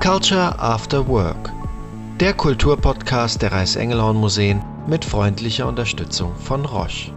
Culture 0.00 0.56
After 0.58 1.08
Work, 1.08 1.52
der 2.20 2.34
Kulturpodcast 2.34 3.42
der 3.42 3.50
Reichsengelhorn 3.50 4.16
Museen 4.16 4.62
mit 4.86 5.04
freundlicher 5.04 5.66
Unterstützung 5.66 6.32
von 6.36 6.64
Roche. 6.64 7.10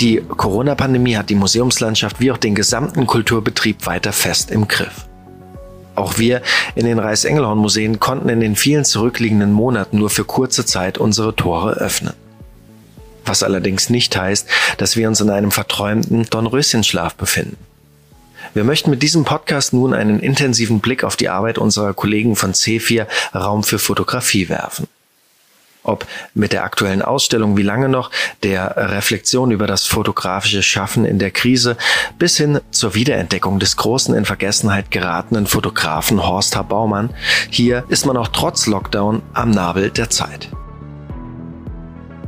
Die 0.00 0.20
Corona-Pandemie 0.20 1.16
hat 1.16 1.30
die 1.30 1.36
Museumslandschaft 1.36 2.18
wie 2.20 2.32
auch 2.32 2.38
den 2.38 2.54
gesamten 2.54 3.06
Kulturbetrieb 3.06 3.86
weiter 3.86 4.12
fest 4.12 4.50
im 4.50 4.66
Griff. 4.66 5.06
Auch 5.94 6.18
wir 6.18 6.42
in 6.74 6.86
den 6.86 6.98
Reichsengelhorn-Museen 6.98 8.00
konnten 8.00 8.30
in 8.30 8.40
den 8.40 8.56
vielen 8.56 8.84
zurückliegenden 8.84 9.52
Monaten 9.52 9.98
nur 9.98 10.10
für 10.10 10.24
kurze 10.24 10.64
Zeit 10.64 10.98
unsere 10.98 11.36
Tore 11.36 11.74
öffnen. 11.74 12.14
Was 13.24 13.42
allerdings 13.44 13.88
nicht 13.90 14.16
heißt, 14.16 14.48
dass 14.78 14.96
wir 14.96 15.06
uns 15.06 15.20
in 15.20 15.30
einem 15.30 15.52
verträumten 15.52 16.26
Dornröschenschlaf 16.28 17.14
befinden. 17.14 17.58
Wir 18.54 18.64
möchten 18.64 18.90
mit 18.90 19.02
diesem 19.02 19.24
Podcast 19.24 19.72
nun 19.72 19.94
einen 19.94 20.20
intensiven 20.20 20.80
Blick 20.80 21.04
auf 21.04 21.16
die 21.16 21.30
Arbeit 21.30 21.56
unserer 21.56 21.94
Kollegen 21.94 22.36
von 22.36 22.52
C4 22.52 23.06
Raum 23.34 23.64
für 23.64 23.78
Fotografie 23.78 24.48
werfen. 24.50 24.88
Ob 25.84 26.06
mit 26.34 26.52
der 26.52 26.62
aktuellen 26.62 27.02
Ausstellung 27.02 27.56
Wie 27.56 27.62
lange 27.62 27.88
noch, 27.88 28.10
der 28.42 28.74
Reflexion 28.76 29.50
über 29.50 29.66
das 29.66 29.86
fotografische 29.86 30.62
Schaffen 30.62 31.04
in 31.04 31.18
der 31.18 31.30
Krise 31.30 31.76
bis 32.18 32.36
hin 32.36 32.60
zur 32.70 32.94
Wiederentdeckung 32.94 33.58
des 33.58 33.76
großen 33.76 34.14
in 34.14 34.24
Vergessenheit 34.24 34.90
geratenen 34.90 35.46
Fotografen 35.46 36.22
Horst 36.22 36.54
H. 36.54 36.62
Baumann, 36.62 37.10
hier 37.50 37.84
ist 37.88 38.06
man 38.06 38.16
auch 38.16 38.28
trotz 38.28 38.66
Lockdown 38.66 39.22
am 39.32 39.50
Nabel 39.50 39.90
der 39.90 40.10
Zeit. 40.10 40.50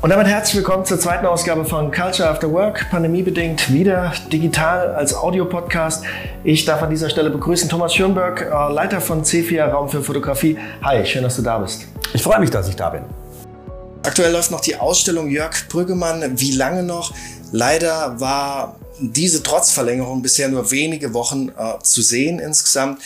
Und 0.05 0.11
damit 0.11 0.27
herzlich 0.27 0.57
willkommen 0.57 0.85
zur 0.85 1.01
zweiten 1.01 1.25
Ausgabe 1.25 1.65
von 1.65 1.91
Culture 1.91 2.29
After 2.29 2.53
Work, 2.53 2.91
pandemiebedingt 2.91 3.73
wieder 3.73 4.13
digital 4.31 4.95
als 4.95 5.15
Audiopodcast. 5.15 6.05
Ich 6.45 6.67
darf 6.67 6.83
an 6.83 6.91
dieser 6.91 7.09
Stelle 7.09 7.31
begrüßen 7.31 7.71
Thomas 7.71 7.95
Schönberg, 7.95 8.43
äh, 8.43 8.71
Leiter 8.71 9.01
von 9.01 9.25
C4 9.25 9.65
Raum 9.65 9.89
für 9.89 10.03
Fotografie. 10.03 10.59
Hi, 10.83 11.07
schön, 11.07 11.23
dass 11.23 11.37
du 11.37 11.43
da 11.43 11.57
bist. 11.57 11.87
Ich 12.13 12.23
freue 12.23 12.39
mich, 12.39 12.51
dass 12.51 12.69
ich 12.69 12.77
da 12.77 12.91
bin. 12.91 13.05
Aktuell 14.03 14.31
läuft 14.31 14.51
noch 14.51 14.61
die 14.61 14.77
Ausstellung 14.77 15.31
Jörg 15.31 15.55
Brüggemann. 15.71 16.39
Wie 16.39 16.53
lange 16.53 16.83
noch? 16.83 17.15
Leider 17.51 18.21
war 18.21 18.77
diese 19.01 19.43
Trotzverlängerung 19.43 20.21
bisher 20.21 20.51
nur 20.51 20.71
wenige 20.71 21.15
Wochen 21.15 21.49
äh, 21.49 21.83
zu 21.83 22.03
sehen 22.03 22.41
insgesamt. 22.41 23.01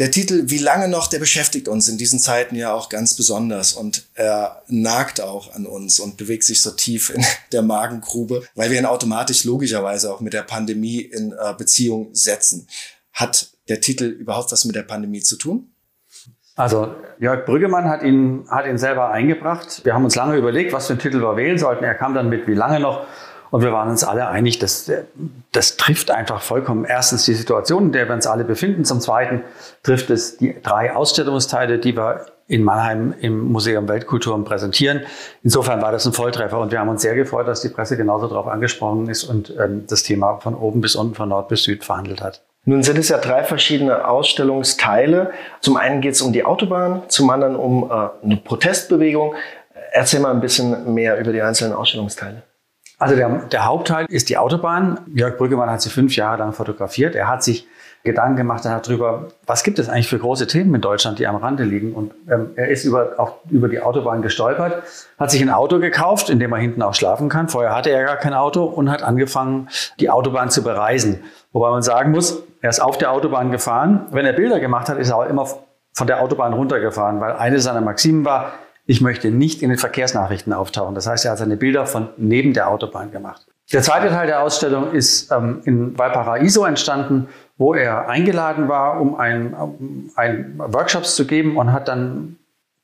Der 0.00 0.10
Titel 0.10 0.44
Wie 0.46 0.56
lange 0.56 0.88
noch, 0.88 1.08
der 1.08 1.18
beschäftigt 1.18 1.68
uns 1.68 1.86
in 1.86 1.98
diesen 1.98 2.18
Zeiten 2.18 2.56
ja 2.56 2.72
auch 2.72 2.88
ganz 2.88 3.14
besonders 3.14 3.74
und 3.74 4.06
er 4.14 4.62
nagt 4.66 5.20
auch 5.20 5.54
an 5.54 5.66
uns 5.66 6.00
und 6.00 6.16
bewegt 6.16 6.44
sich 6.44 6.62
so 6.62 6.70
tief 6.70 7.10
in 7.10 7.22
der 7.52 7.60
Magengrube, 7.60 8.42
weil 8.54 8.70
wir 8.70 8.78
ihn 8.78 8.86
automatisch 8.86 9.44
logischerweise 9.44 10.10
auch 10.10 10.20
mit 10.20 10.32
der 10.32 10.42
Pandemie 10.42 11.00
in 11.00 11.32
äh, 11.32 11.52
Beziehung 11.52 12.08
setzen. 12.14 12.66
Hat 13.12 13.50
der 13.68 13.82
Titel 13.82 14.04
überhaupt 14.04 14.52
was 14.52 14.64
mit 14.64 14.74
der 14.74 14.84
Pandemie 14.84 15.20
zu 15.20 15.36
tun? 15.36 15.70
Also 16.56 16.94
Jörg 17.18 17.44
Brüggemann 17.44 17.84
hat 17.84 18.02
ihn, 18.02 18.46
hat 18.48 18.64
ihn 18.64 18.78
selber 18.78 19.10
eingebracht. 19.10 19.84
Wir 19.84 19.92
haben 19.92 20.04
uns 20.04 20.16
lange 20.16 20.36
überlegt, 20.36 20.72
was 20.72 20.86
für 20.86 20.94
einen 20.94 21.00
Titel 21.00 21.20
wir 21.20 21.36
wählen 21.36 21.58
sollten. 21.58 21.84
Er 21.84 21.94
kam 21.94 22.14
dann 22.14 22.30
mit 22.30 22.46
Wie 22.46 22.54
lange 22.54 22.80
noch? 22.80 23.06
Und 23.50 23.62
wir 23.62 23.72
waren 23.72 23.90
uns 23.90 24.04
alle 24.04 24.28
einig, 24.28 24.58
dass 24.58 24.90
das 25.52 25.76
trifft 25.76 26.10
einfach 26.10 26.40
vollkommen 26.40 26.84
erstens 26.84 27.24
die 27.24 27.34
Situation, 27.34 27.86
in 27.86 27.92
der 27.92 28.08
wir 28.08 28.14
uns 28.14 28.26
alle 28.26 28.44
befinden. 28.44 28.84
Zum 28.84 29.00
Zweiten 29.00 29.42
trifft 29.82 30.10
es 30.10 30.36
die 30.36 30.56
drei 30.62 30.94
Ausstellungsteile, 30.94 31.78
die 31.78 31.96
wir 31.96 32.26
in 32.46 32.64
Mannheim 32.64 33.14
im 33.20 33.52
Museum 33.52 33.88
Weltkulturen 33.88 34.44
präsentieren. 34.44 35.02
Insofern 35.42 35.80
war 35.82 35.92
das 35.92 36.04
ein 36.04 36.12
Volltreffer 36.12 36.58
und 36.58 36.72
wir 36.72 36.80
haben 36.80 36.88
uns 36.88 37.02
sehr 37.02 37.14
gefreut, 37.14 37.46
dass 37.46 37.62
die 37.62 37.68
Presse 37.68 37.96
genauso 37.96 38.26
darauf 38.26 38.48
angesprochen 38.48 39.08
ist 39.08 39.24
und 39.24 39.54
ähm, 39.58 39.84
das 39.88 40.02
Thema 40.02 40.38
von 40.38 40.54
oben 40.54 40.80
bis 40.80 40.96
unten, 40.96 41.14
von 41.14 41.28
Nord 41.28 41.48
bis 41.48 41.62
Süd 41.62 41.84
verhandelt 41.84 42.20
hat. 42.20 42.42
Nun 42.64 42.82
sind 42.82 42.98
es 42.98 43.08
ja 43.08 43.18
drei 43.18 43.44
verschiedene 43.44 44.06
Ausstellungsteile. 44.06 45.30
Zum 45.60 45.76
einen 45.76 46.00
geht 46.00 46.14
es 46.14 46.22
um 46.22 46.32
die 46.32 46.44
Autobahn, 46.44 47.02
zum 47.08 47.30
anderen 47.30 47.56
um 47.56 47.88
äh, 47.90 48.24
eine 48.24 48.36
Protestbewegung. 48.36 49.34
Erzähl 49.92 50.20
mal 50.20 50.32
ein 50.32 50.40
bisschen 50.40 50.92
mehr 50.92 51.18
über 51.18 51.32
die 51.32 51.42
einzelnen 51.42 51.72
Ausstellungsteile. 51.72 52.42
Also 53.00 53.16
der, 53.16 53.28
der 53.50 53.64
Hauptteil 53.64 54.04
ist 54.10 54.28
die 54.28 54.36
Autobahn. 54.36 55.00
Jörg 55.14 55.38
Brüggemann 55.38 55.70
hat 55.70 55.80
sie 55.80 55.88
fünf 55.88 56.14
Jahre 56.16 56.38
lang 56.38 56.52
fotografiert. 56.52 57.14
Er 57.14 57.28
hat 57.28 57.42
sich 57.42 57.66
Gedanken 58.02 58.36
gemacht 58.36 58.64
darüber, 58.64 59.28
was 59.46 59.62
gibt 59.62 59.78
es 59.78 59.88
eigentlich 59.88 60.08
für 60.08 60.18
große 60.18 60.46
Themen 60.46 60.74
in 60.74 60.80
Deutschland, 60.80 61.18
die 61.18 61.26
am 61.26 61.36
Rande 61.36 61.64
liegen. 61.64 61.92
Und 61.92 62.12
ähm, 62.30 62.50
er 62.56 62.68
ist 62.68 62.84
über, 62.84 63.14
auch 63.18 63.36
über 63.50 63.68
die 63.68 63.80
Autobahn 63.80 64.22
gestolpert, 64.22 64.82
hat 65.18 65.30
sich 65.30 65.40
ein 65.40 65.50
Auto 65.50 65.78
gekauft, 65.78 66.30
in 66.30 66.38
dem 66.38 66.52
er 66.52 66.58
hinten 66.58 66.82
auch 66.82 66.94
schlafen 66.94 67.28
kann. 67.30 67.48
Vorher 67.48 67.74
hatte 67.74 67.90
er 67.90 68.04
gar 68.04 68.16
kein 68.16 68.34
Auto 68.34 68.64
und 68.64 68.90
hat 68.90 69.02
angefangen, 69.02 69.68
die 69.98 70.08
Autobahn 70.08 70.50
zu 70.50 70.62
bereisen. 70.62 71.20
Wobei 71.52 71.70
man 71.70 71.82
sagen 71.82 72.10
muss, 72.10 72.42
er 72.60 72.70
ist 72.70 72.80
auf 72.80 72.96
der 72.98 73.12
Autobahn 73.12 73.50
gefahren. 73.50 74.06
Wenn 74.12 74.26
er 74.26 74.34
Bilder 74.34 74.60
gemacht 74.60 74.88
hat, 74.88 74.98
ist 74.98 75.10
er 75.10 75.16
auch 75.16 75.26
immer 75.26 75.46
von 75.92 76.06
der 76.06 76.22
Autobahn 76.22 76.52
runtergefahren, 76.52 77.20
weil 77.20 77.32
eine 77.32 77.60
seiner 77.60 77.80
Maximen 77.80 78.24
war, 78.24 78.52
ich 78.90 79.00
möchte 79.00 79.30
nicht 79.30 79.62
in 79.62 79.68
den 79.68 79.78
Verkehrsnachrichten 79.78 80.52
auftauchen. 80.52 80.96
Das 80.96 81.06
heißt, 81.06 81.24
er 81.24 81.30
hat 81.30 81.38
seine 81.38 81.56
Bilder 81.56 81.86
von 81.86 82.08
neben 82.16 82.54
der 82.54 82.68
Autobahn 82.68 83.12
gemacht. 83.12 83.46
Der 83.72 83.82
zweite 83.82 84.08
Teil 84.08 84.26
der 84.26 84.42
Ausstellung 84.42 84.90
ist 84.90 85.30
ähm, 85.30 85.60
in 85.64 85.96
Valparaiso 85.96 86.64
entstanden, 86.64 87.28
wo 87.56 87.72
er 87.72 88.08
eingeladen 88.08 88.66
war, 88.66 89.00
um 89.00 89.14
ein, 89.14 89.54
um 89.54 90.10
Workshops 90.56 91.14
zu 91.14 91.24
geben 91.24 91.56
und 91.56 91.72
hat 91.72 91.86
dann 91.86 92.34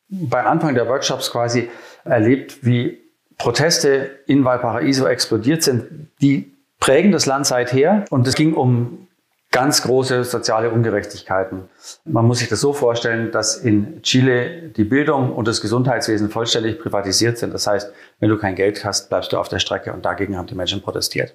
bei 0.09 0.45
Anfang 0.45 0.77
der 0.77 0.87
Workshops 0.87 1.33
quasi 1.33 1.71
erlebt, 2.05 2.65
wie 2.65 3.01
Proteste 3.37 4.11
in 4.27 4.45
Valparaiso 4.45 5.07
explodiert 5.09 5.65
sind. 5.65 6.09
Die 6.23 6.53
prägen 6.79 7.11
das 7.11 7.27
Land 7.27 7.47
seither 7.47 8.05
und 8.11 8.29
es 8.29 8.37
ging 8.37 8.55
um 8.55 9.09
ganz 9.51 9.83
große 9.83 10.25
soziale 10.25 10.71
Ungerechtigkeiten. 10.71 11.69
Man 12.05 12.27
muss 12.27 12.41
sich 12.41 12.49
das 12.49 12.61
so 12.61 12.73
vorstellen, 12.73 13.31
dass 13.31 13.57
in 13.57 14.03
Chile 14.03 14.69
die 14.77 14.85
Bildung 14.85 15.33
und 15.33 15.49
das 15.49 15.61
Gesundheitswesen 15.61 16.31
vollständig 16.31 16.79
privatisiert 16.79 17.39
sind. 17.39 17.55
Das 17.55 17.67
heißt, 17.67 17.93
wenn 18.21 18.29
du 18.29 18.39
kein 18.39 18.55
Geld 18.55 18.85
hast, 18.85 19.09
bleibst 19.09 19.33
du 19.33 19.39
auf 19.39 19.49
der 19.49 19.59
Strecke 19.59 19.93
und 19.93 20.05
dagegen 20.05 20.37
haben 20.37 20.47
die 20.47 20.55
Menschen 20.55 20.83
protestiert. 20.83 21.35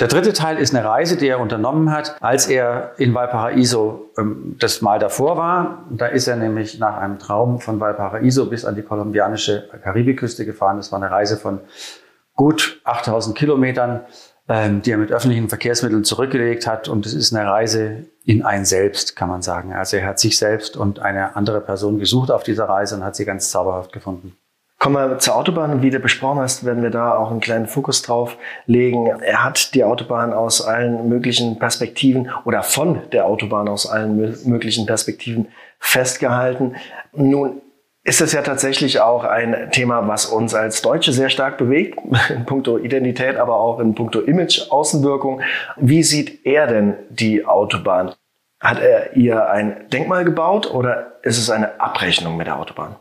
Der 0.00 0.08
dritte 0.08 0.32
Teil 0.32 0.58
ist 0.58 0.74
eine 0.74 0.84
Reise, 0.84 1.16
die 1.16 1.28
er 1.28 1.38
unternommen 1.38 1.92
hat, 1.92 2.16
als 2.20 2.48
er 2.48 2.92
in 2.96 3.14
Valparaiso 3.14 4.10
ähm, 4.18 4.56
das 4.58 4.80
Mal 4.80 4.98
davor 4.98 5.36
war. 5.36 5.84
Da 5.90 6.06
ist 6.06 6.26
er 6.26 6.36
nämlich 6.36 6.78
nach 6.78 6.96
einem 6.96 7.18
Traum 7.18 7.60
von 7.60 7.78
Valparaiso 7.78 8.46
bis 8.46 8.64
an 8.64 8.74
die 8.74 8.82
kolumbianische 8.82 9.68
Karibikküste 9.84 10.44
gefahren. 10.44 10.78
Das 10.78 10.90
war 10.90 11.00
eine 11.00 11.10
Reise 11.10 11.36
von 11.36 11.60
gut 12.34 12.80
8000 12.84 13.36
Kilometern 13.36 14.00
ähm, 14.52 14.82
die 14.82 14.90
er 14.90 14.98
mit 14.98 15.10
öffentlichen 15.10 15.48
Verkehrsmitteln 15.48 16.04
zurückgelegt 16.04 16.66
hat. 16.66 16.86
Und 16.86 17.06
es 17.06 17.14
ist 17.14 17.34
eine 17.34 17.48
Reise 17.48 18.04
in 18.26 18.42
ein 18.44 18.66
Selbst, 18.66 19.16
kann 19.16 19.30
man 19.30 19.40
sagen. 19.40 19.72
Also 19.72 19.96
er 19.96 20.06
hat 20.06 20.18
sich 20.18 20.36
selbst 20.36 20.76
und 20.76 20.98
eine 20.98 21.36
andere 21.36 21.62
Person 21.62 21.98
gesucht 21.98 22.30
auf 22.30 22.42
dieser 22.42 22.64
Reise 22.64 22.96
und 22.96 23.02
hat 23.02 23.16
sie 23.16 23.24
ganz 23.24 23.50
zauberhaft 23.50 23.92
gefunden. 23.92 24.36
Kommen 24.78 24.96
wir 24.96 25.18
zur 25.20 25.36
Autobahn. 25.36 25.80
Wie 25.80 25.88
du 25.88 26.00
besprochen 26.00 26.40
hast, 26.40 26.66
werden 26.66 26.82
wir 26.82 26.90
da 26.90 27.16
auch 27.16 27.30
einen 27.30 27.40
kleinen 27.40 27.66
Fokus 27.66 28.02
drauf 28.02 28.36
legen. 28.66 29.06
Er 29.06 29.42
hat 29.42 29.74
die 29.74 29.84
Autobahn 29.84 30.34
aus 30.34 30.60
allen 30.60 31.08
möglichen 31.08 31.58
Perspektiven 31.58 32.28
oder 32.44 32.62
von 32.62 33.00
der 33.10 33.24
Autobahn 33.24 33.68
aus 33.68 33.86
allen 33.86 34.16
möglichen 34.44 34.84
Perspektiven 34.84 35.48
festgehalten. 35.78 36.76
Nun 37.14 37.61
ist 38.04 38.20
es 38.20 38.32
ja 38.32 38.42
tatsächlich 38.42 39.00
auch 39.00 39.24
ein 39.24 39.70
Thema, 39.70 40.08
was 40.08 40.26
uns 40.26 40.54
als 40.54 40.82
Deutsche 40.82 41.12
sehr 41.12 41.30
stark 41.30 41.56
bewegt, 41.56 41.98
in 42.30 42.44
puncto 42.46 42.78
Identität, 42.78 43.36
aber 43.36 43.56
auch 43.56 43.78
in 43.78 43.94
puncto 43.94 44.20
Image, 44.20 44.70
Außenwirkung. 44.70 45.42
Wie 45.76 46.02
sieht 46.02 46.44
er 46.44 46.66
denn 46.66 46.94
die 47.10 47.46
Autobahn? 47.46 48.14
Hat 48.60 48.80
er 48.80 49.16
ihr 49.16 49.50
ein 49.50 49.88
Denkmal 49.92 50.24
gebaut 50.24 50.72
oder 50.72 51.18
ist 51.22 51.38
es 51.38 51.50
eine 51.50 51.80
Abrechnung 51.80 52.36
mit 52.36 52.46
der 52.46 52.58
Autobahn? 52.58 52.96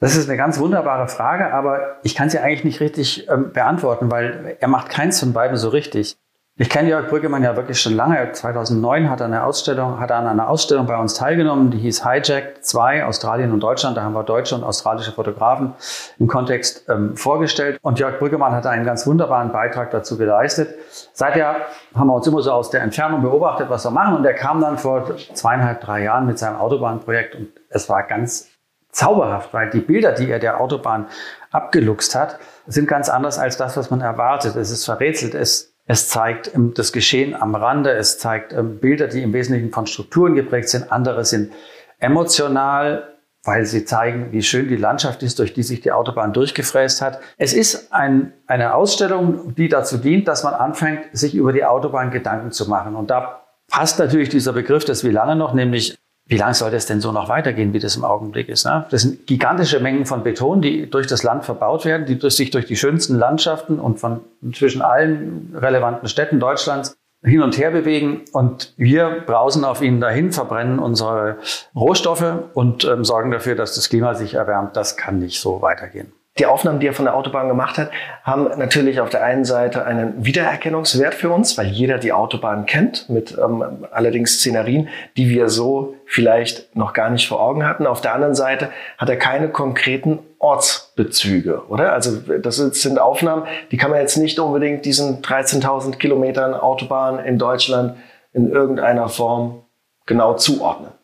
Das 0.00 0.14
ist 0.14 0.28
eine 0.28 0.36
ganz 0.36 0.60
wunderbare 0.60 1.08
Frage, 1.08 1.52
aber 1.52 1.98
ich 2.04 2.14
kann 2.14 2.30
sie 2.30 2.38
eigentlich 2.38 2.64
nicht 2.64 2.80
richtig 2.80 3.28
ähm, 3.28 3.52
beantworten, 3.52 4.10
weil 4.10 4.56
er 4.60 4.68
macht 4.68 4.90
keins 4.90 5.18
von 5.18 5.32
beiden 5.32 5.56
so 5.56 5.68
richtig. 5.70 6.16
Ich 6.60 6.68
kenne 6.68 6.88
Jörg 6.88 7.06
Brüggemann 7.06 7.44
ja 7.44 7.54
wirklich 7.54 7.80
schon 7.80 7.94
lange. 7.94 8.32
2009 8.32 9.08
hat 9.08 9.20
er, 9.20 9.26
eine 9.26 9.44
Ausstellung, 9.44 10.00
hat 10.00 10.10
er 10.10 10.16
an 10.16 10.26
einer 10.26 10.48
Ausstellung 10.48 10.86
bei 10.86 10.98
uns 10.98 11.14
teilgenommen, 11.14 11.70
die 11.70 11.78
hieß 11.78 12.02
Hijack 12.02 12.64
2, 12.64 13.04
Australien 13.04 13.52
und 13.52 13.60
Deutschland. 13.60 13.96
Da 13.96 14.02
haben 14.02 14.12
wir 14.12 14.24
deutsche 14.24 14.56
und 14.56 14.64
australische 14.64 15.12
Fotografen 15.12 15.74
im 16.18 16.26
Kontext 16.26 16.84
ähm, 16.88 17.16
vorgestellt. 17.16 17.78
Und 17.82 18.00
Jörg 18.00 18.18
Brüggemann 18.18 18.50
hat 18.50 18.66
einen 18.66 18.84
ganz 18.84 19.06
wunderbaren 19.06 19.52
Beitrag 19.52 19.92
dazu 19.92 20.18
geleistet. 20.18 20.74
Seither 21.12 21.54
haben 21.94 22.08
wir 22.08 22.14
uns 22.14 22.26
immer 22.26 22.42
so 22.42 22.50
aus 22.50 22.70
der 22.70 22.82
Entfernung 22.82 23.22
beobachtet, 23.22 23.70
was 23.70 23.84
wir 23.84 23.92
machen. 23.92 24.16
Und 24.16 24.24
er 24.24 24.34
kam 24.34 24.60
dann 24.60 24.78
vor 24.78 25.16
zweieinhalb, 25.34 25.80
drei 25.80 26.02
Jahren 26.02 26.26
mit 26.26 26.40
seinem 26.40 26.56
Autobahnprojekt 26.56 27.36
und 27.36 27.50
es 27.68 27.88
war 27.88 28.02
ganz 28.02 28.48
zauberhaft, 28.90 29.54
weil 29.54 29.70
die 29.70 29.80
Bilder, 29.80 30.10
die 30.10 30.28
er 30.28 30.40
der 30.40 30.60
Autobahn 30.60 31.06
abgeluchst 31.52 32.16
hat, 32.16 32.40
sind 32.66 32.88
ganz 32.88 33.08
anders 33.08 33.38
als 33.38 33.56
das, 33.56 33.76
was 33.76 33.90
man 33.90 34.00
erwartet. 34.00 34.56
Es 34.56 34.72
ist 34.72 34.86
verrätselt. 34.86 35.36
Es 35.36 35.77
es 35.88 36.08
zeigt 36.08 36.54
ähm, 36.54 36.74
das 36.74 36.92
Geschehen 36.92 37.34
am 37.34 37.54
Rande. 37.54 37.90
Es 37.92 38.18
zeigt 38.18 38.52
ähm, 38.52 38.78
Bilder, 38.78 39.08
die 39.08 39.22
im 39.22 39.32
Wesentlichen 39.32 39.72
von 39.72 39.86
Strukturen 39.86 40.34
geprägt 40.34 40.68
sind. 40.68 40.92
Andere 40.92 41.24
sind 41.24 41.52
emotional, 41.98 43.14
weil 43.42 43.64
sie 43.64 43.84
zeigen, 43.86 44.30
wie 44.30 44.42
schön 44.42 44.68
die 44.68 44.76
Landschaft 44.76 45.22
ist, 45.22 45.38
durch 45.38 45.54
die 45.54 45.62
sich 45.62 45.80
die 45.80 45.90
Autobahn 45.90 46.34
durchgefräst 46.34 47.00
hat. 47.00 47.20
Es 47.38 47.54
ist 47.54 47.92
ein, 47.92 48.34
eine 48.46 48.74
Ausstellung, 48.74 49.54
die 49.54 49.68
dazu 49.68 49.96
dient, 49.96 50.28
dass 50.28 50.44
man 50.44 50.52
anfängt, 50.52 51.06
sich 51.12 51.34
über 51.34 51.52
die 51.54 51.64
Autobahn 51.64 52.10
Gedanken 52.10 52.52
zu 52.52 52.68
machen. 52.68 52.94
Und 52.94 53.10
da 53.10 53.46
passt 53.68 53.98
natürlich 53.98 54.28
dieser 54.28 54.52
Begriff 54.52 54.84
des 54.84 55.04
Wie 55.04 55.10
lange 55.10 55.36
noch, 55.36 55.54
nämlich 55.54 55.98
wie 56.28 56.36
lange 56.36 56.54
soll 56.54 56.70
das 56.70 56.84
denn 56.84 57.00
so 57.00 57.10
noch 57.10 57.30
weitergehen, 57.30 57.72
wie 57.72 57.78
das 57.78 57.96
im 57.96 58.04
Augenblick 58.04 58.50
ist? 58.50 58.66
Ne? 58.66 58.84
Das 58.90 59.02
sind 59.02 59.26
gigantische 59.26 59.80
Mengen 59.80 60.04
von 60.04 60.22
Beton, 60.22 60.60
die 60.60 60.88
durch 60.88 61.06
das 61.06 61.22
Land 61.22 61.44
verbaut 61.44 61.86
werden, 61.86 62.06
die 62.06 62.30
sich 62.30 62.50
durch 62.50 62.66
die 62.66 62.76
schönsten 62.76 63.16
Landschaften 63.16 63.80
und 63.80 63.98
von 63.98 64.20
zwischen 64.52 64.82
allen 64.82 65.54
relevanten 65.54 66.06
Städten 66.06 66.38
Deutschlands 66.38 66.98
hin 67.24 67.40
und 67.40 67.56
her 67.56 67.70
bewegen. 67.70 68.22
Und 68.32 68.74
wir 68.76 69.22
brausen 69.26 69.64
auf 69.64 69.80
ihnen 69.80 70.02
dahin, 70.02 70.30
verbrennen 70.30 70.78
unsere 70.78 71.38
Rohstoffe 71.74 72.34
und 72.52 72.84
ähm, 72.84 73.04
sorgen 73.06 73.30
dafür, 73.30 73.54
dass 73.54 73.74
das 73.74 73.88
Klima 73.88 74.14
sich 74.14 74.34
erwärmt. 74.34 74.76
Das 74.76 74.98
kann 74.98 75.18
nicht 75.18 75.40
so 75.40 75.62
weitergehen. 75.62 76.12
Die 76.38 76.46
Aufnahmen, 76.46 76.78
die 76.78 76.86
er 76.86 76.92
von 76.92 77.04
der 77.04 77.14
Autobahn 77.14 77.48
gemacht 77.48 77.78
hat, 77.78 77.90
haben 78.22 78.48
natürlich 78.58 79.00
auf 79.00 79.08
der 79.08 79.24
einen 79.24 79.44
Seite 79.44 79.84
einen 79.84 80.24
Wiedererkennungswert 80.24 81.14
für 81.14 81.30
uns, 81.30 81.58
weil 81.58 81.66
jeder 81.66 81.98
die 81.98 82.12
Autobahn 82.12 82.66
kennt, 82.66 83.08
mit 83.08 83.36
ähm, 83.36 83.86
allerdings 83.90 84.34
Szenarien, 84.34 84.88
die 85.16 85.28
wir 85.28 85.48
so 85.48 85.94
vielleicht 86.06 86.74
noch 86.76 86.92
gar 86.92 87.10
nicht 87.10 87.26
vor 87.26 87.40
Augen 87.40 87.66
hatten. 87.66 87.86
Auf 87.86 88.00
der 88.00 88.14
anderen 88.14 88.34
Seite 88.34 88.70
hat 88.98 89.08
er 89.08 89.16
keine 89.16 89.48
konkreten 89.48 90.20
Ortsbezüge, 90.38 91.66
oder? 91.68 91.92
Also 91.92 92.16
das 92.40 92.56
sind 92.56 93.00
Aufnahmen, 93.00 93.44
die 93.70 93.76
kann 93.76 93.90
man 93.90 94.00
jetzt 94.00 94.16
nicht 94.16 94.38
unbedingt 94.38 94.84
diesen 94.84 95.22
13.000 95.22 95.96
Kilometern 95.96 96.54
Autobahn 96.54 97.18
in 97.18 97.38
Deutschland 97.38 97.96
in 98.32 98.50
irgendeiner 98.50 99.08
Form 99.08 99.64
genau 100.06 100.34
zuordnen. 100.34 100.97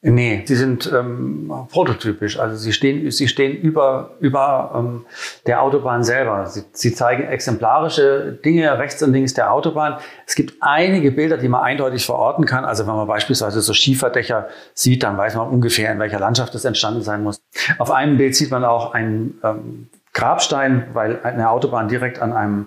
Nee, 0.00 0.44
sie 0.46 0.54
sind 0.54 0.92
ähm, 0.92 1.52
prototypisch. 1.72 2.38
Also 2.38 2.56
sie 2.56 2.72
stehen, 2.72 3.10
sie 3.10 3.26
stehen 3.26 3.56
über, 3.56 4.10
über 4.20 4.72
ähm, 4.76 5.06
der 5.44 5.60
Autobahn 5.60 6.04
selber. 6.04 6.46
Sie, 6.46 6.62
sie 6.70 6.94
zeigen 6.94 7.24
exemplarische 7.24 8.38
Dinge 8.44 8.78
rechts 8.78 9.02
und 9.02 9.12
links 9.12 9.34
der 9.34 9.52
Autobahn. 9.52 9.96
Es 10.24 10.36
gibt 10.36 10.54
einige 10.60 11.10
Bilder, 11.10 11.36
die 11.36 11.48
man 11.48 11.62
eindeutig 11.62 12.06
verorten 12.06 12.46
kann. 12.46 12.64
Also 12.64 12.86
wenn 12.86 12.94
man 12.94 13.08
beispielsweise 13.08 13.60
so 13.60 13.72
Schieferdächer 13.72 14.48
sieht, 14.72 15.02
dann 15.02 15.18
weiß 15.18 15.34
man 15.34 15.48
ungefähr, 15.48 15.90
in 15.90 15.98
welcher 15.98 16.20
Landschaft 16.20 16.54
das 16.54 16.64
entstanden 16.64 17.02
sein 17.02 17.24
muss. 17.24 17.40
Auf 17.78 17.90
einem 17.90 18.18
Bild 18.18 18.36
sieht 18.36 18.52
man 18.52 18.64
auch 18.64 18.94
einen 18.94 19.40
ähm, 19.42 19.88
Grabstein, 20.12 20.86
weil 20.92 21.20
eine 21.24 21.50
Autobahn 21.50 21.88
direkt 21.88 22.22
an 22.22 22.32
einem 22.32 22.66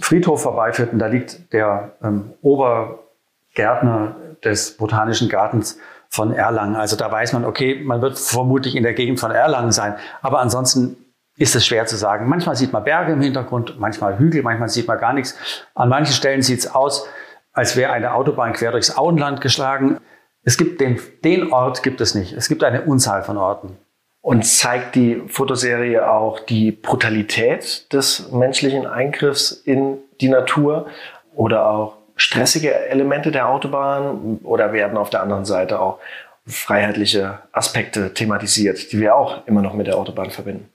Friedhof 0.00 0.40
vorbeiführt. 0.40 0.94
Und 0.94 0.98
da 0.98 1.08
liegt 1.08 1.52
der 1.52 1.92
ähm, 2.02 2.32
Obergärtner 2.40 4.16
des 4.42 4.78
Botanischen 4.78 5.28
Gartens 5.28 5.78
von 6.14 6.32
Erlangen. 6.32 6.76
Also 6.76 6.94
da 6.94 7.10
weiß 7.10 7.32
man, 7.32 7.44
okay, 7.44 7.82
man 7.82 8.00
wird 8.00 8.18
vermutlich 8.18 8.76
in 8.76 8.84
der 8.84 8.94
Gegend 8.94 9.18
von 9.18 9.32
Erlangen 9.32 9.72
sein. 9.72 9.96
Aber 10.22 10.38
ansonsten 10.38 10.96
ist 11.36 11.56
es 11.56 11.66
schwer 11.66 11.86
zu 11.86 11.96
sagen. 11.96 12.28
Manchmal 12.28 12.54
sieht 12.54 12.72
man 12.72 12.84
Berge 12.84 13.12
im 13.12 13.20
Hintergrund, 13.20 13.80
manchmal 13.80 14.16
Hügel, 14.16 14.42
manchmal 14.42 14.68
sieht 14.68 14.86
man 14.86 14.98
gar 14.98 15.12
nichts. 15.12 15.36
An 15.74 15.88
manchen 15.88 16.12
Stellen 16.12 16.42
sieht 16.42 16.60
es 16.60 16.72
aus, 16.72 17.08
als 17.52 17.74
wäre 17.74 17.92
eine 17.92 18.14
Autobahn 18.14 18.52
quer 18.52 18.70
durchs 18.70 18.96
Auenland 18.96 19.40
geschlagen. 19.40 19.98
Es 20.44 20.56
gibt 20.56 20.80
den, 20.80 21.00
den 21.24 21.52
Ort 21.52 21.82
gibt 21.82 22.00
es 22.00 22.14
nicht. 22.14 22.32
Es 22.32 22.48
gibt 22.48 22.62
eine 22.62 22.82
Unzahl 22.82 23.24
von 23.24 23.36
Orten. 23.36 23.76
Und 24.20 24.46
zeigt 24.46 24.94
die 24.94 25.20
Fotoserie 25.26 26.08
auch 26.08 26.38
die 26.38 26.70
Brutalität 26.70 27.92
des 27.92 28.30
menschlichen 28.30 28.86
Eingriffs 28.86 29.50
in 29.50 29.98
die 30.20 30.28
Natur 30.28 30.86
oder 31.34 31.68
auch 31.68 31.96
stressige 32.24 32.74
Elemente 32.88 33.30
der 33.30 33.48
Autobahn 33.48 34.38
oder 34.42 34.72
werden 34.72 34.96
auf 34.96 35.10
der 35.10 35.22
anderen 35.22 35.44
Seite 35.44 35.78
auch 35.78 35.98
freiheitliche 36.46 37.38
Aspekte 37.52 38.14
thematisiert, 38.14 38.92
die 38.92 39.00
wir 39.00 39.14
auch 39.14 39.46
immer 39.46 39.60
noch 39.60 39.74
mit 39.74 39.86
der 39.86 39.98
Autobahn 39.98 40.30
verbinden? 40.30 40.70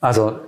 Also 0.00 0.40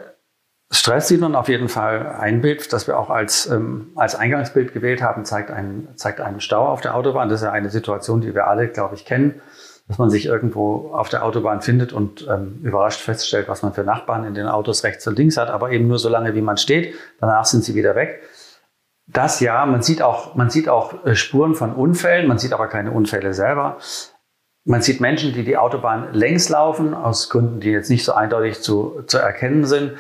Stress 0.73 1.08
sieht 1.08 1.20
man 1.20 1.37
auf 1.37 1.49
jeden 1.49 1.69
Fall. 1.69 2.17
Ein 2.19 2.41
Bild, 2.41 2.73
das 2.73 2.88
wir 2.88 2.99
auch 2.99 3.11
als, 3.11 3.47
ähm, 3.47 3.93
als 3.94 4.17
Eingangsbild 4.17 4.73
gewählt 4.73 5.02
haben, 5.02 5.25
zeigt 5.25 5.50
einen, 5.50 5.88
zeigt 5.97 6.20
einen 6.20 6.41
Stau 6.41 6.67
auf 6.67 6.81
der 6.81 6.97
Autobahn. 6.97 7.29
Das 7.29 7.41
ist 7.41 7.44
ja 7.44 7.52
eine 7.52 7.70
Situation, 7.70 8.20
die 8.20 8.35
wir 8.35 8.49
alle, 8.49 8.69
glaube 8.69 8.97
ich, 8.97 9.05
kennen, 9.05 9.41
dass 9.87 9.99
man 9.99 10.11
sich 10.11 10.26
irgendwo 10.26 10.91
auf 10.93 11.08
der 11.08 11.25
Autobahn 11.25 11.62
findet 11.62 11.93
und 11.93 12.26
ähm, 12.29 12.61
überrascht 12.62 13.00
feststellt, 13.00 13.49
was 13.49 13.62
man 13.62 13.73
für 13.73 13.82
Nachbarn 13.85 14.25
in 14.25 14.35
den 14.35 14.47
Autos 14.47 14.82
rechts 14.82 15.06
und 15.06 15.17
links 15.17 15.37
hat, 15.37 15.49
aber 15.49 15.70
eben 15.70 15.87
nur 15.88 15.99
so 15.99 16.08
lange, 16.08 16.35
wie 16.35 16.43
man 16.43 16.56
steht. 16.56 16.94
Danach 17.20 17.44
sind 17.44 17.64
sie 17.64 17.75
wieder 17.76 17.94
weg. 17.94 18.23
Das 19.12 19.40
ja, 19.40 19.66
man 19.66 19.82
sieht 19.82 20.02
auch, 20.02 20.34
man 20.34 20.50
sieht 20.50 20.68
auch 20.68 21.04
äh, 21.04 21.14
Spuren 21.14 21.54
von 21.54 21.72
Unfällen, 21.72 22.28
man 22.28 22.38
sieht 22.38 22.52
aber 22.52 22.68
keine 22.68 22.92
Unfälle 22.92 23.34
selber. 23.34 23.78
Man 24.64 24.82
sieht 24.82 25.00
Menschen, 25.00 25.32
die 25.32 25.42
die 25.42 25.56
Autobahn 25.56 26.12
längs 26.12 26.48
laufen, 26.48 26.94
aus 26.94 27.30
Gründen, 27.30 27.60
die 27.60 27.70
jetzt 27.70 27.90
nicht 27.90 28.04
so 28.04 28.12
eindeutig 28.12 28.60
zu, 28.60 29.02
zu 29.06 29.18
erkennen 29.18 29.64
sind. 29.64 29.92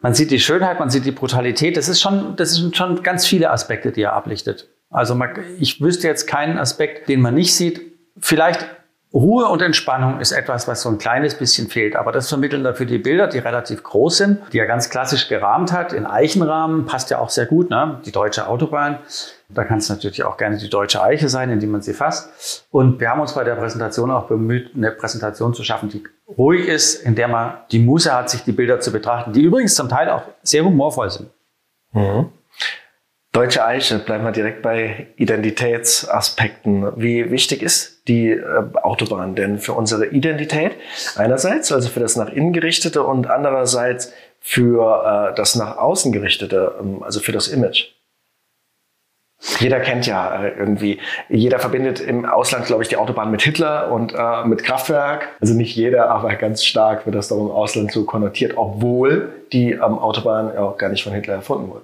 Man 0.00 0.14
sieht 0.14 0.30
die 0.30 0.40
Schönheit, 0.40 0.80
man 0.80 0.90
sieht 0.90 1.04
die 1.04 1.12
Brutalität. 1.12 1.76
Das 1.76 1.88
ist 1.88 2.00
schon, 2.00 2.34
das 2.36 2.54
sind 2.54 2.76
schon 2.76 3.02
ganz 3.02 3.26
viele 3.26 3.50
Aspekte, 3.50 3.92
die 3.92 4.02
er 4.02 4.14
ablichtet. 4.14 4.68
Also 4.90 5.14
man, 5.14 5.30
ich 5.58 5.80
wüsste 5.80 6.08
jetzt 6.08 6.26
keinen 6.26 6.58
Aspekt, 6.58 7.08
den 7.08 7.20
man 7.20 7.34
nicht 7.34 7.54
sieht. 7.54 7.80
Vielleicht 8.18 8.66
Ruhe 9.14 9.46
und 9.46 9.62
Entspannung 9.62 10.18
ist 10.18 10.32
etwas, 10.32 10.66
was 10.66 10.82
so 10.82 10.88
ein 10.88 10.98
kleines 10.98 11.36
bisschen 11.36 11.68
fehlt. 11.68 11.94
Aber 11.94 12.10
das 12.10 12.28
vermitteln 12.28 12.64
dafür 12.64 12.84
die 12.84 12.98
Bilder, 12.98 13.28
die 13.28 13.38
relativ 13.38 13.84
groß 13.84 14.16
sind, 14.16 14.40
die 14.52 14.58
er 14.58 14.66
ganz 14.66 14.90
klassisch 14.90 15.28
gerahmt 15.28 15.72
hat, 15.72 15.92
in 15.92 16.04
Eichenrahmen, 16.04 16.84
passt 16.84 17.10
ja 17.10 17.20
auch 17.20 17.30
sehr 17.30 17.46
gut, 17.46 17.70
ne? 17.70 18.00
die 18.04 18.10
deutsche 18.10 18.48
Autobahn. 18.48 18.98
Da 19.48 19.62
kann 19.62 19.78
es 19.78 19.88
natürlich 19.88 20.24
auch 20.24 20.36
gerne 20.36 20.56
die 20.56 20.68
deutsche 20.68 21.00
Eiche 21.00 21.28
sein, 21.28 21.48
in 21.50 21.60
die 21.60 21.68
man 21.68 21.80
sie 21.80 21.92
fasst. 21.92 22.66
Und 22.72 22.98
wir 22.98 23.08
haben 23.08 23.20
uns 23.20 23.34
bei 23.34 23.44
der 23.44 23.54
Präsentation 23.54 24.10
auch 24.10 24.26
bemüht, 24.26 24.72
eine 24.74 24.90
Präsentation 24.90 25.54
zu 25.54 25.62
schaffen, 25.62 25.90
die 25.90 26.02
ruhig 26.36 26.66
ist, 26.66 26.96
in 26.96 27.14
der 27.14 27.28
man 27.28 27.58
die 27.70 27.78
Muße 27.78 28.12
hat, 28.12 28.30
sich 28.30 28.42
die 28.42 28.52
Bilder 28.52 28.80
zu 28.80 28.90
betrachten, 28.90 29.32
die 29.32 29.42
übrigens 29.42 29.76
zum 29.76 29.88
Teil 29.88 30.10
auch 30.10 30.22
sehr 30.42 30.64
humorvoll 30.64 31.10
sind. 31.10 31.30
Mhm. 31.92 32.30
Deutsche 33.30 33.64
Eiche, 33.64 33.98
bleiben 34.00 34.24
wir 34.24 34.32
direkt 34.32 34.62
bei 34.62 35.08
Identitätsaspekten. 35.16 36.92
Wie 36.96 37.30
wichtig 37.30 37.62
ist 37.62 37.93
die 38.08 38.30
äh, 38.30 38.64
Autobahn 38.82 39.34
denn 39.34 39.58
für 39.58 39.72
unsere 39.72 40.06
Identität? 40.06 40.72
Einerseits, 41.16 41.72
also 41.72 41.88
für 41.88 42.00
das 42.00 42.16
nach 42.16 42.30
innen 42.30 42.52
gerichtete 42.52 43.02
und 43.02 43.28
andererseits 43.28 44.12
für 44.40 45.30
äh, 45.32 45.34
das 45.36 45.54
nach 45.56 45.78
außen 45.78 46.12
gerichtete, 46.12 46.74
ähm, 46.80 47.02
also 47.02 47.20
für 47.20 47.32
das 47.32 47.48
Image. 47.48 47.94
Jeder 49.58 49.80
kennt 49.80 50.06
ja 50.06 50.42
äh, 50.42 50.50
irgendwie, 50.58 51.00
jeder 51.28 51.58
verbindet 51.58 52.00
im 52.00 52.24
Ausland, 52.24 52.66
glaube 52.66 52.82
ich, 52.82 52.88
die 52.88 52.96
Autobahn 52.96 53.30
mit 53.30 53.42
Hitler 53.42 53.90
und 53.90 54.14
äh, 54.14 54.44
mit 54.44 54.64
Kraftwerk. 54.64 55.28
Also 55.40 55.54
nicht 55.54 55.76
jeder, 55.76 56.10
aber 56.10 56.34
ganz 56.36 56.64
stark 56.64 57.04
wird 57.06 57.14
das 57.14 57.28
doch 57.28 57.38
im 57.38 57.50
Ausland 57.50 57.92
so 57.92 58.04
konnotiert, 58.04 58.56
obwohl 58.56 59.32
die 59.52 59.72
ähm, 59.72 59.98
Autobahn 59.98 60.56
auch 60.56 60.78
gar 60.78 60.88
nicht 60.88 61.04
von 61.04 61.12
Hitler 61.12 61.34
erfunden 61.34 61.70
wurde. 61.70 61.82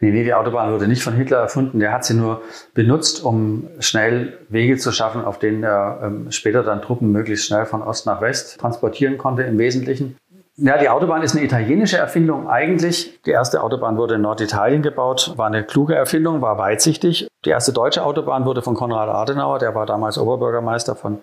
Die 0.00 0.10
Levi-Autobahn 0.10 0.72
wurde 0.72 0.88
nicht 0.88 1.02
von 1.02 1.14
Hitler 1.14 1.38
erfunden. 1.38 1.80
Der 1.80 1.92
hat 1.92 2.04
sie 2.04 2.14
nur 2.14 2.42
benutzt, 2.74 3.24
um 3.24 3.68
schnell 3.80 4.38
Wege 4.48 4.76
zu 4.76 4.92
schaffen, 4.92 5.24
auf 5.24 5.38
denen 5.38 5.62
er 5.62 6.00
ähm, 6.02 6.30
später 6.30 6.62
dann 6.62 6.82
Truppen 6.82 7.12
möglichst 7.12 7.46
schnell 7.46 7.66
von 7.66 7.82
Ost 7.82 8.06
nach 8.06 8.20
West 8.20 8.58
transportieren 8.60 9.18
konnte 9.18 9.42
im 9.42 9.58
Wesentlichen. 9.58 10.16
Ja, 10.58 10.78
die 10.78 10.88
Autobahn 10.88 11.20
ist 11.20 11.36
eine 11.36 11.44
italienische 11.44 11.98
Erfindung 11.98 12.48
eigentlich. 12.48 13.20
Die 13.26 13.30
erste 13.30 13.62
Autobahn 13.62 13.98
wurde 13.98 14.14
in 14.14 14.22
Norditalien 14.22 14.80
gebaut, 14.80 15.34
war 15.36 15.48
eine 15.48 15.64
kluge 15.64 15.94
Erfindung, 15.94 16.40
war 16.40 16.56
weitsichtig. 16.56 17.28
Die 17.44 17.50
erste 17.50 17.74
deutsche 17.74 18.02
Autobahn 18.02 18.46
wurde 18.46 18.62
von 18.62 18.74
Konrad 18.74 19.10
Adenauer, 19.10 19.58
der 19.58 19.74
war 19.74 19.84
damals 19.84 20.16
Oberbürgermeister 20.16 20.96
von 20.96 21.18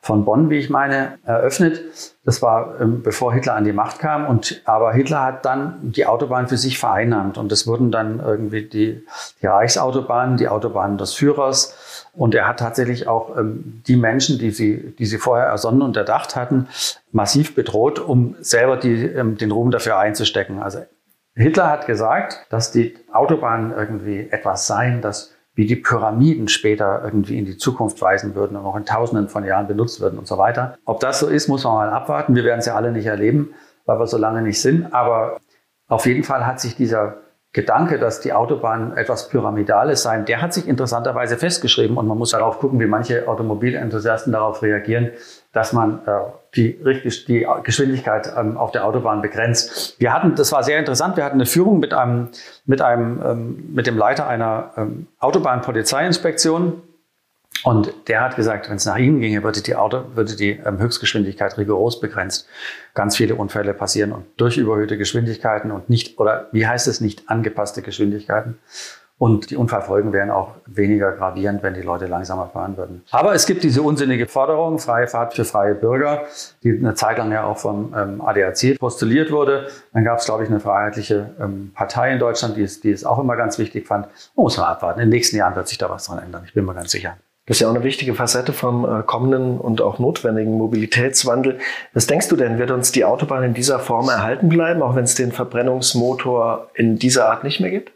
von 0.00 0.24
Bonn, 0.24 0.48
wie 0.48 0.58
ich 0.58 0.70
meine, 0.70 1.18
eröffnet. 1.24 1.82
Das 2.24 2.40
war 2.40 2.80
ähm, 2.80 3.02
bevor 3.02 3.34
Hitler 3.34 3.54
an 3.54 3.64
die 3.64 3.72
Macht 3.72 3.98
kam. 3.98 4.26
Und, 4.26 4.62
aber 4.64 4.92
Hitler 4.92 5.22
hat 5.22 5.44
dann 5.44 5.78
die 5.82 6.06
Autobahn 6.06 6.48
für 6.48 6.56
sich 6.56 6.78
vereinnahmt. 6.78 7.36
Und 7.36 7.50
das 7.50 7.66
wurden 7.66 7.90
dann 7.90 8.20
irgendwie 8.20 8.62
die, 8.62 9.04
die 9.42 9.46
Reichsautobahnen, 9.46 10.36
die 10.36 10.48
Autobahnen 10.48 10.98
des 10.98 11.14
Führers. 11.14 12.08
Und 12.12 12.34
er 12.34 12.46
hat 12.46 12.58
tatsächlich 12.58 13.06
auch 13.08 13.36
ähm, 13.36 13.82
die 13.86 13.96
Menschen, 13.96 14.38
die 14.38 14.50
sie, 14.50 14.94
die 14.98 15.06
sie 15.06 15.18
vorher 15.18 15.46
ersonnen 15.46 15.82
und 15.82 15.96
erdacht 15.96 16.36
hatten, 16.36 16.68
massiv 17.12 17.54
bedroht, 17.54 17.98
um 17.98 18.36
selber 18.40 18.76
die, 18.76 19.04
ähm, 19.04 19.36
den 19.36 19.50
Ruhm 19.50 19.70
dafür 19.70 19.98
einzustecken. 19.98 20.62
Also 20.62 20.80
Hitler 21.34 21.70
hat 21.70 21.86
gesagt, 21.86 22.46
dass 22.50 22.72
die 22.72 22.96
Autobahnen 23.12 23.72
irgendwie 23.72 24.28
etwas 24.30 24.66
seien, 24.66 25.00
das 25.00 25.32
wie 25.58 25.66
die 25.66 25.74
Pyramiden 25.74 26.46
später 26.46 27.02
irgendwie 27.04 27.36
in 27.36 27.44
die 27.44 27.56
Zukunft 27.56 28.00
weisen 28.00 28.36
würden 28.36 28.56
und 28.56 28.62
noch 28.62 28.76
in 28.76 28.84
Tausenden 28.84 29.28
von 29.28 29.44
Jahren 29.44 29.66
benutzt 29.66 30.00
würden 30.00 30.16
und 30.16 30.28
so 30.28 30.38
weiter. 30.38 30.78
Ob 30.84 31.00
das 31.00 31.18
so 31.18 31.26
ist, 31.26 31.48
muss 31.48 31.64
man 31.64 31.74
mal 31.74 31.90
abwarten. 31.90 32.36
Wir 32.36 32.44
werden 32.44 32.60
es 32.60 32.66
ja 32.66 32.76
alle 32.76 32.92
nicht 32.92 33.06
erleben, 33.06 33.52
weil 33.84 33.98
wir 33.98 34.06
so 34.06 34.18
lange 34.18 34.40
nicht 34.40 34.62
sind. 34.62 34.94
Aber 34.94 35.40
auf 35.88 36.06
jeden 36.06 36.22
Fall 36.22 36.46
hat 36.46 36.60
sich 36.60 36.76
dieser 36.76 37.16
Gedanke, 37.58 37.98
dass 37.98 38.20
die 38.20 38.32
Autobahnen 38.32 38.96
etwas 38.96 39.30
Pyramidales 39.30 40.04
seien, 40.04 40.24
der 40.26 40.40
hat 40.40 40.54
sich 40.54 40.68
interessanterweise 40.68 41.36
festgeschrieben 41.36 41.96
und 41.96 42.06
man 42.06 42.16
muss 42.16 42.30
darauf 42.30 42.60
gucken, 42.60 42.78
wie 42.78 42.86
manche 42.86 43.26
Automobilenthusiasten 43.26 44.32
darauf 44.32 44.62
reagieren, 44.62 45.10
dass 45.52 45.72
man 45.72 45.98
äh, 46.06 46.20
die, 46.54 46.78
richtig, 46.84 47.24
die 47.24 47.44
Geschwindigkeit 47.64 48.32
ähm, 48.38 48.56
auf 48.56 48.70
der 48.70 48.84
Autobahn 48.84 49.22
begrenzt. 49.22 49.96
Wir 49.98 50.12
hatten, 50.12 50.36
das 50.36 50.52
war 50.52 50.62
sehr 50.62 50.78
interessant, 50.78 51.16
wir 51.16 51.24
hatten 51.24 51.34
eine 51.34 51.46
Führung 51.46 51.80
mit 51.80 51.92
einem, 51.92 52.28
mit 52.64 52.80
einem, 52.80 53.20
ähm, 53.26 53.64
mit 53.74 53.88
dem 53.88 53.98
Leiter 53.98 54.28
einer 54.28 54.70
ähm, 54.76 55.08
Autobahnpolizeiinspektion. 55.18 56.80
Und 57.64 57.92
der 58.06 58.20
hat 58.20 58.36
gesagt, 58.36 58.68
wenn 58.68 58.76
es 58.76 58.86
nach 58.86 58.98
ihm 58.98 59.20
ginge, 59.20 59.42
würde 59.42 59.62
die, 59.62 59.74
Auto, 59.74 60.04
würde 60.14 60.36
die 60.36 60.50
ähm, 60.64 60.78
Höchstgeschwindigkeit 60.78 61.58
rigoros 61.58 62.00
begrenzt. 62.00 62.48
Ganz 62.94 63.16
viele 63.16 63.34
Unfälle 63.34 63.74
passieren 63.74 64.12
und 64.12 64.24
durch 64.36 64.56
überhöhte 64.56 64.96
Geschwindigkeiten 64.96 65.70
und 65.70 65.90
nicht, 65.90 66.18
oder 66.18 66.48
wie 66.52 66.66
heißt 66.66 66.88
es, 66.88 67.00
nicht 67.00 67.28
angepasste 67.28 67.82
Geschwindigkeiten. 67.82 68.58
Und 69.18 69.50
die 69.50 69.56
Unfallfolgen 69.56 70.12
wären 70.12 70.30
auch 70.30 70.54
weniger 70.66 71.10
gravierend, 71.10 71.64
wenn 71.64 71.74
die 71.74 71.82
Leute 71.82 72.06
langsamer 72.06 72.50
fahren 72.50 72.76
würden. 72.76 73.02
Aber 73.10 73.34
es 73.34 73.46
gibt 73.46 73.64
diese 73.64 73.82
unsinnige 73.82 74.28
Forderung, 74.28 74.78
freie 74.78 75.08
Fahrt 75.08 75.34
für 75.34 75.44
freie 75.44 75.74
Bürger, 75.74 76.22
die 76.62 76.70
eine 76.70 76.94
Zeit 76.94 77.18
lang 77.18 77.32
ja 77.32 77.44
auch 77.44 77.58
vom 77.58 77.92
ähm, 77.96 78.20
ADAC 78.20 78.78
postuliert 78.78 79.32
wurde. 79.32 79.66
Dann 79.92 80.04
gab 80.04 80.20
es, 80.20 80.26
glaube 80.26 80.44
ich, 80.44 80.50
eine 80.50 80.60
freiheitliche 80.60 81.34
ähm, 81.40 81.72
Partei 81.74 82.12
in 82.12 82.20
Deutschland, 82.20 82.56
die 82.56 82.62
es, 82.62 82.80
die 82.80 82.92
es 82.92 83.04
auch 83.04 83.18
immer 83.18 83.34
ganz 83.34 83.58
wichtig 83.58 83.88
fand. 83.88 84.06
Man 84.36 84.44
muss 84.44 84.56
mal 84.56 84.68
abwarten. 84.68 85.00
In 85.00 85.06
den 85.06 85.16
nächsten 85.16 85.36
Jahren 85.36 85.56
wird 85.56 85.66
sich 85.66 85.78
da 85.78 85.90
was 85.90 86.06
dran 86.06 86.20
ändern. 86.20 86.44
Ich 86.46 86.54
bin 86.54 86.64
mir 86.64 86.74
ganz 86.74 86.92
sicher. 86.92 87.16
Das 87.48 87.56
ist 87.56 87.60
ja 87.60 87.68
auch 87.68 87.74
eine 87.74 87.82
wichtige 87.82 88.14
Facette 88.14 88.52
vom 88.52 88.84
äh, 88.84 89.02
kommenden 89.02 89.58
und 89.58 89.80
auch 89.80 89.98
notwendigen 89.98 90.52
Mobilitätswandel. 90.58 91.58
Was 91.94 92.06
denkst 92.06 92.28
du 92.28 92.36
denn, 92.36 92.58
wird 92.58 92.70
uns 92.70 92.92
die 92.92 93.06
Autobahn 93.06 93.42
in 93.42 93.54
dieser 93.54 93.78
Form 93.78 94.10
erhalten 94.10 94.50
bleiben, 94.50 94.82
auch 94.82 94.94
wenn 94.94 95.04
es 95.04 95.14
den 95.14 95.32
Verbrennungsmotor 95.32 96.68
in 96.74 96.98
dieser 96.98 97.30
Art 97.30 97.44
nicht 97.44 97.60
mehr 97.60 97.70
gibt? 97.70 97.92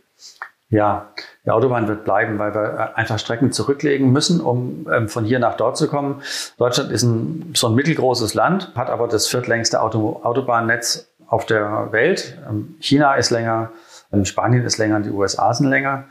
Ja, 0.71 1.11
die 1.45 1.51
Autobahn 1.51 1.87
wird 1.87 2.05
bleiben, 2.05 2.39
weil 2.39 2.55
wir 2.55 2.93
äh, 2.95 2.99
einfach 2.99 3.19
Strecken 3.19 3.53
zurücklegen 3.53 4.11
müssen, 4.11 4.41
um 4.41 4.87
ähm, 4.91 5.11
von 5.11 5.27
hier 5.27 5.39
nach 5.39 5.59
dort 5.59 5.77
zu 5.77 5.87
kommen. 5.87 6.23
Deutschland 6.57 6.91
ist 6.91 7.03
ein, 7.03 7.53
so 7.55 7.67
ein 7.67 7.75
mittelgroßes 7.75 8.33
Land, 8.33 8.73
hat 8.75 8.89
aber 8.89 9.07
das 9.07 9.29
viertlängste 9.29 9.83
Auto, 9.83 10.21
Autobahnnetz 10.23 11.09
auf 11.27 11.45
der 11.45 11.93
Welt. 11.93 12.39
Ähm, 12.49 12.77
China 12.81 13.17
ist 13.17 13.29
länger, 13.29 13.71
ähm, 14.15 14.25
Spanien 14.25 14.65
ist 14.65 14.79
länger, 14.79 15.01
die 15.01 15.11
USA 15.11 15.53
sind 15.53 15.69
länger. 15.69 16.05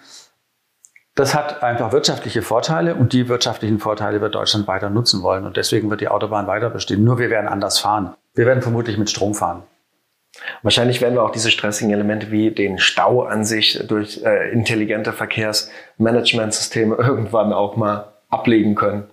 Das 1.16 1.36
hat 1.36 1.62
einfach 1.62 1.92
wirtschaftliche 1.92 2.42
Vorteile 2.42 2.96
und 2.96 3.12
die 3.12 3.28
wirtschaftlichen 3.28 3.80
Vorteile 3.80 4.22
wird 4.22 4.36
Deutschland 4.36 4.68
weiter 4.68 4.90
nutzen 4.90 5.24
wollen. 5.24 5.46
Und 5.46 5.58
deswegen 5.58 5.90
wird 5.90 6.02
die 6.02 6.08
Autobahn 6.08 6.48
weiter 6.48 6.70
bestehen. 6.70 7.04
Nur 7.04 7.20
wir 7.20 7.30
werden 7.30 7.48
anders 7.48 7.80
fahren. 7.80 8.16
Wir 8.34 8.46
werden 8.46 8.62
vermutlich 8.62 8.98
mit 8.98 9.10
Strom 9.10 9.34
fahren. 9.34 9.64
Wahrscheinlich 10.62 11.02
werden 11.02 11.16
wir 11.16 11.24
auch 11.24 11.32
diese 11.32 11.52
stressigen 11.52 11.92
Elemente 11.92 12.32
wie 12.32 12.52
den 12.52 12.80
Stau 12.80 13.24
an 13.24 13.44
sich 13.44 13.84
durch 13.88 14.24
äh, 14.24 14.52
intelligente 14.52 15.12
Verkehrsmanagementsysteme 15.12 16.96
irgendwann 17.00 17.52
auch 17.52 17.76
mal 17.76 18.14
ablegen 18.30 18.76
können. 18.76 19.10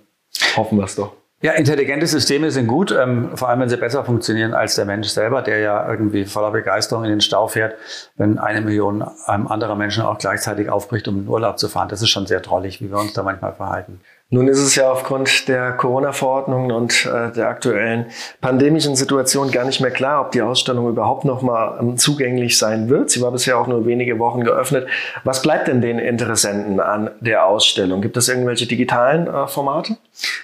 Hoffen 0.57 0.79
wir 0.79 0.85
es 0.85 0.95
doch. 0.95 1.18
Ja, 1.41 1.53
intelligente 1.53 2.05
Systeme 2.09 2.51
sind 2.51 2.67
gut, 2.67 2.91
ähm, 2.91 3.37
vor 3.37 3.49
allem 3.49 3.61
wenn 3.61 3.69
sie 3.69 3.77
besser 3.77 4.05
funktionieren 4.05 4.55
als 4.55 4.75
der 4.75 4.85
Mensch 4.87 5.07
selber, 5.07 5.41
der 5.41 5.61
ja 5.61 5.89
irgendwie 5.89 6.25
voller 6.25 6.51
Begeisterung 6.51 7.05
in 7.05 7.11
den 7.11 7.21
Stau 7.21 7.47
fährt, 7.47 7.77
wenn 8.17 8.39
eine 8.39 8.61
Million 8.61 9.03
anderer 9.03 9.77
Menschen 9.77 10.03
auch 10.03 10.19
gleichzeitig 10.19 10.69
aufbricht, 10.69 11.07
um 11.07 11.21
in 11.21 11.29
Urlaub 11.29 11.57
zu 11.61 11.69
fahren. 11.69 11.89
Das 11.91 12.03
ist 12.03 12.09
schon 12.09 12.27
sehr 12.27 12.43
trollig, 12.43 12.81
wie 12.81 12.91
wir 12.91 12.99
uns 12.99 13.13
da 13.13 13.23
manchmal 13.23 13.53
verhalten. 13.53 14.01
Nun 14.31 14.47
ist 14.47 14.59
es 14.59 14.75
ja 14.75 14.91
aufgrund 14.91 15.49
der 15.49 15.73
Corona-Verordnungen 15.73 16.71
und 16.71 17.07
äh, 17.07 17.33
der 17.33 17.49
aktuellen 17.49 18.07
pandemischen 18.43 18.95
Situation 18.95 19.51
gar 19.51 19.65
nicht 19.65 19.81
mehr 19.81 19.91
klar, 19.91 20.21
ob 20.21 20.33
die 20.33 20.43
Ausstellung 20.43 20.87
überhaupt 20.87 21.25
noch 21.25 21.41
mal 21.41 21.79
ähm, 21.81 21.97
zugänglich 21.97 22.59
sein 22.59 22.91
wird. 22.91 23.09
Sie 23.09 23.23
war 23.23 23.33
bisher 23.33 23.59
auch 23.59 23.67
nur 23.67 23.87
wenige 23.87 24.19
Wochen 24.19 24.45
geöffnet. 24.45 24.87
Was 25.25 25.41
bleibt 25.41 25.69
denn 25.69 25.81
den 25.81 25.99
Interessenten 25.99 26.79
an 26.79 27.11
der 27.21 27.47
Ausstellung? 27.47 28.03
Gibt 28.03 28.19
es 28.19 28.29
irgendwelche 28.29 28.67
digitalen 28.67 29.29
äh, 29.29 29.47
Formate? 29.47 29.97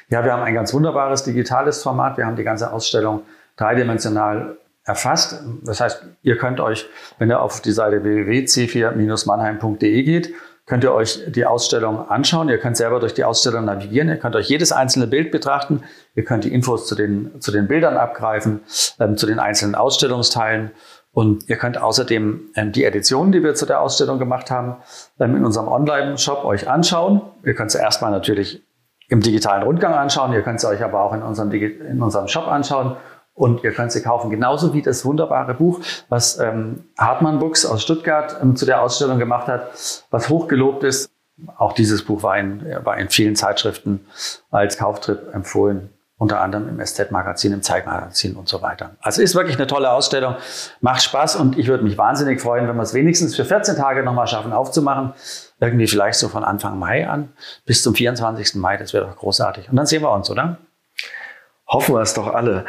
Ja, 0.08 0.24
wir 0.24 0.32
haben 0.32 0.42
ein 0.42 0.54
ganz 0.54 0.72
wunderbares 0.72 1.24
digitales 1.24 1.82
Format. 1.82 2.16
Wir 2.16 2.24
haben 2.24 2.36
die 2.36 2.44
ganze 2.44 2.72
Ausstellung 2.72 3.20
dreidimensional 3.58 4.56
erfasst. 4.84 5.42
Das 5.62 5.82
heißt, 5.82 6.06
ihr 6.22 6.38
könnt 6.38 6.58
euch, 6.58 6.86
wenn 7.18 7.28
ihr 7.28 7.40
auf 7.40 7.60
die 7.60 7.72
Seite 7.72 8.02
www.c4-mannheim.de 8.02 10.02
geht, 10.04 10.32
könnt 10.66 10.82
ihr 10.84 10.92
euch 10.92 11.20
die 11.28 11.44
Ausstellung 11.44 12.08
anschauen. 12.08 12.48
Ihr 12.48 12.58
könnt 12.58 12.76
selber 12.76 13.00
durch 13.00 13.14
die 13.14 13.24
Ausstellung 13.24 13.66
navigieren. 13.66 14.08
Ihr 14.08 14.16
könnt 14.16 14.34
euch 14.34 14.48
jedes 14.48 14.72
einzelne 14.72 15.06
Bild 15.06 15.30
betrachten. 15.30 15.82
Ihr 16.14 16.24
könnt 16.24 16.44
die 16.44 16.52
Infos 16.52 16.86
zu 16.86 16.94
den, 16.94 17.40
zu 17.40 17.52
den 17.52 17.68
Bildern 17.68 17.96
abgreifen, 17.96 18.60
ähm, 18.98 19.16
zu 19.16 19.26
den 19.26 19.38
einzelnen 19.38 19.74
Ausstellungsteilen. 19.74 20.70
Und 21.12 21.48
ihr 21.48 21.56
könnt 21.56 21.80
außerdem 21.80 22.50
ähm, 22.56 22.72
die 22.72 22.84
Editionen, 22.84 23.30
die 23.30 23.42
wir 23.42 23.54
zu 23.54 23.66
der 23.66 23.80
Ausstellung 23.80 24.18
gemacht 24.18 24.50
haben, 24.50 24.76
ähm, 25.20 25.36
in 25.36 25.44
unserem 25.44 25.68
Online-Shop 25.68 26.44
euch 26.44 26.68
anschauen. 26.68 27.20
Ihr 27.44 27.54
könnt 27.54 27.70
sie 27.70 27.78
erstmal 27.78 28.10
natürlich 28.10 28.62
im 29.08 29.20
digitalen 29.20 29.62
Rundgang 29.62 29.92
anschauen. 29.94 30.32
Ihr 30.32 30.42
könnt 30.42 30.60
sie 30.60 30.68
euch 30.68 30.82
aber 30.82 31.00
auch 31.02 31.12
in 31.12 31.22
unserem, 31.22 31.52
in 31.52 32.02
unserem 32.02 32.26
Shop 32.26 32.48
anschauen. 32.48 32.96
Und 33.34 33.64
ihr 33.64 33.72
könnt 33.72 33.90
sie 33.90 34.00
kaufen, 34.00 34.30
genauso 34.30 34.74
wie 34.74 34.82
das 34.82 35.04
wunderbare 35.04 35.54
Buch, 35.54 35.80
was 36.08 36.38
ähm, 36.38 36.84
Hartmann 36.96 37.40
Books 37.40 37.66
aus 37.66 37.82
Stuttgart 37.82 38.36
ähm, 38.40 38.54
zu 38.54 38.64
der 38.64 38.80
Ausstellung 38.80 39.18
gemacht 39.18 39.48
hat, 39.48 39.70
was 40.10 40.28
hochgelobt 40.28 40.84
ist. 40.84 41.10
Auch 41.58 41.72
dieses 41.72 42.04
Buch 42.04 42.22
war 42.22 42.38
in, 42.38 42.64
war 42.84 42.96
in 42.96 43.08
vielen 43.08 43.34
Zeitschriften 43.34 44.06
als 44.52 44.78
Kauftrip 44.78 45.34
empfohlen, 45.34 45.90
unter 46.16 46.40
anderem 46.40 46.68
im 46.68 46.84
SZ-Magazin, 46.84 47.52
im 47.52 47.62
Zeitmagazin 47.62 48.36
und 48.36 48.48
so 48.48 48.62
weiter. 48.62 48.92
Also 49.00 49.20
ist 49.20 49.34
wirklich 49.34 49.56
eine 49.56 49.66
tolle 49.66 49.90
Ausstellung, 49.90 50.36
macht 50.80 51.02
Spaß 51.02 51.34
und 51.34 51.58
ich 51.58 51.66
würde 51.66 51.82
mich 51.82 51.98
wahnsinnig 51.98 52.40
freuen, 52.40 52.68
wenn 52.68 52.76
wir 52.76 52.82
es 52.82 52.94
wenigstens 52.94 53.34
für 53.34 53.44
14 53.44 53.74
Tage 53.74 54.04
nochmal 54.04 54.28
schaffen 54.28 54.52
aufzumachen. 54.52 55.12
Irgendwie 55.58 55.88
vielleicht 55.88 56.20
so 56.20 56.28
von 56.28 56.44
Anfang 56.44 56.78
Mai 56.78 57.08
an 57.08 57.32
bis 57.66 57.82
zum 57.82 57.96
24. 57.96 58.54
Mai, 58.54 58.76
das 58.76 58.92
wäre 58.92 59.06
doch 59.06 59.16
großartig. 59.16 59.70
Und 59.70 59.74
dann 59.74 59.86
sehen 59.86 60.02
wir 60.02 60.12
uns, 60.12 60.30
oder? 60.30 60.58
Hoffen 61.66 61.96
wir 61.96 62.02
es 62.02 62.14
doch 62.14 62.32
alle. 62.32 62.64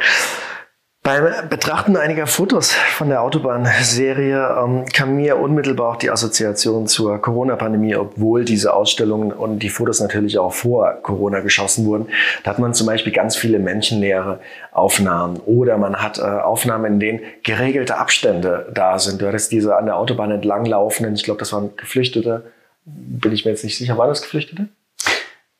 Beim 1.06 1.48
Betrachten 1.48 1.96
einiger 1.96 2.26
Fotos 2.26 2.72
von 2.72 3.10
der 3.10 3.22
Autobahnserie 3.22 4.56
ähm, 4.60 4.86
kam 4.92 5.14
mir 5.14 5.36
unmittelbar 5.36 5.92
auch 5.92 5.96
die 5.96 6.10
Assoziation 6.10 6.88
zur 6.88 7.22
Corona-Pandemie, 7.22 7.94
obwohl 7.94 8.44
diese 8.44 8.74
Ausstellungen 8.74 9.30
und 9.30 9.60
die 9.60 9.68
Fotos 9.68 10.00
natürlich 10.00 10.36
auch 10.36 10.52
vor 10.52 10.94
Corona 11.04 11.38
geschossen 11.38 11.86
wurden. 11.86 12.08
Da 12.42 12.50
hat 12.50 12.58
man 12.58 12.74
zum 12.74 12.88
Beispiel 12.88 13.12
ganz 13.12 13.36
viele 13.36 13.60
menschenleere 13.60 14.40
Aufnahmen 14.72 15.36
oder 15.46 15.78
man 15.78 16.02
hat 16.02 16.18
äh, 16.18 16.22
Aufnahmen, 16.22 16.94
in 16.94 16.98
denen 16.98 17.20
geregelte 17.44 17.98
Abstände 17.98 18.68
da 18.74 18.98
sind. 18.98 19.22
Du 19.22 19.28
hattest 19.28 19.52
diese 19.52 19.76
an 19.76 19.86
der 19.86 19.98
Autobahn 19.98 20.32
entlanglaufenden, 20.32 21.14
ich 21.14 21.22
glaube, 21.22 21.38
das 21.38 21.52
waren 21.52 21.70
Geflüchtete, 21.76 22.50
bin 22.84 23.30
ich 23.30 23.44
mir 23.44 23.52
jetzt 23.52 23.62
nicht 23.62 23.78
sicher, 23.78 23.96
waren 23.96 24.08
das 24.08 24.22
Geflüchtete? 24.22 24.66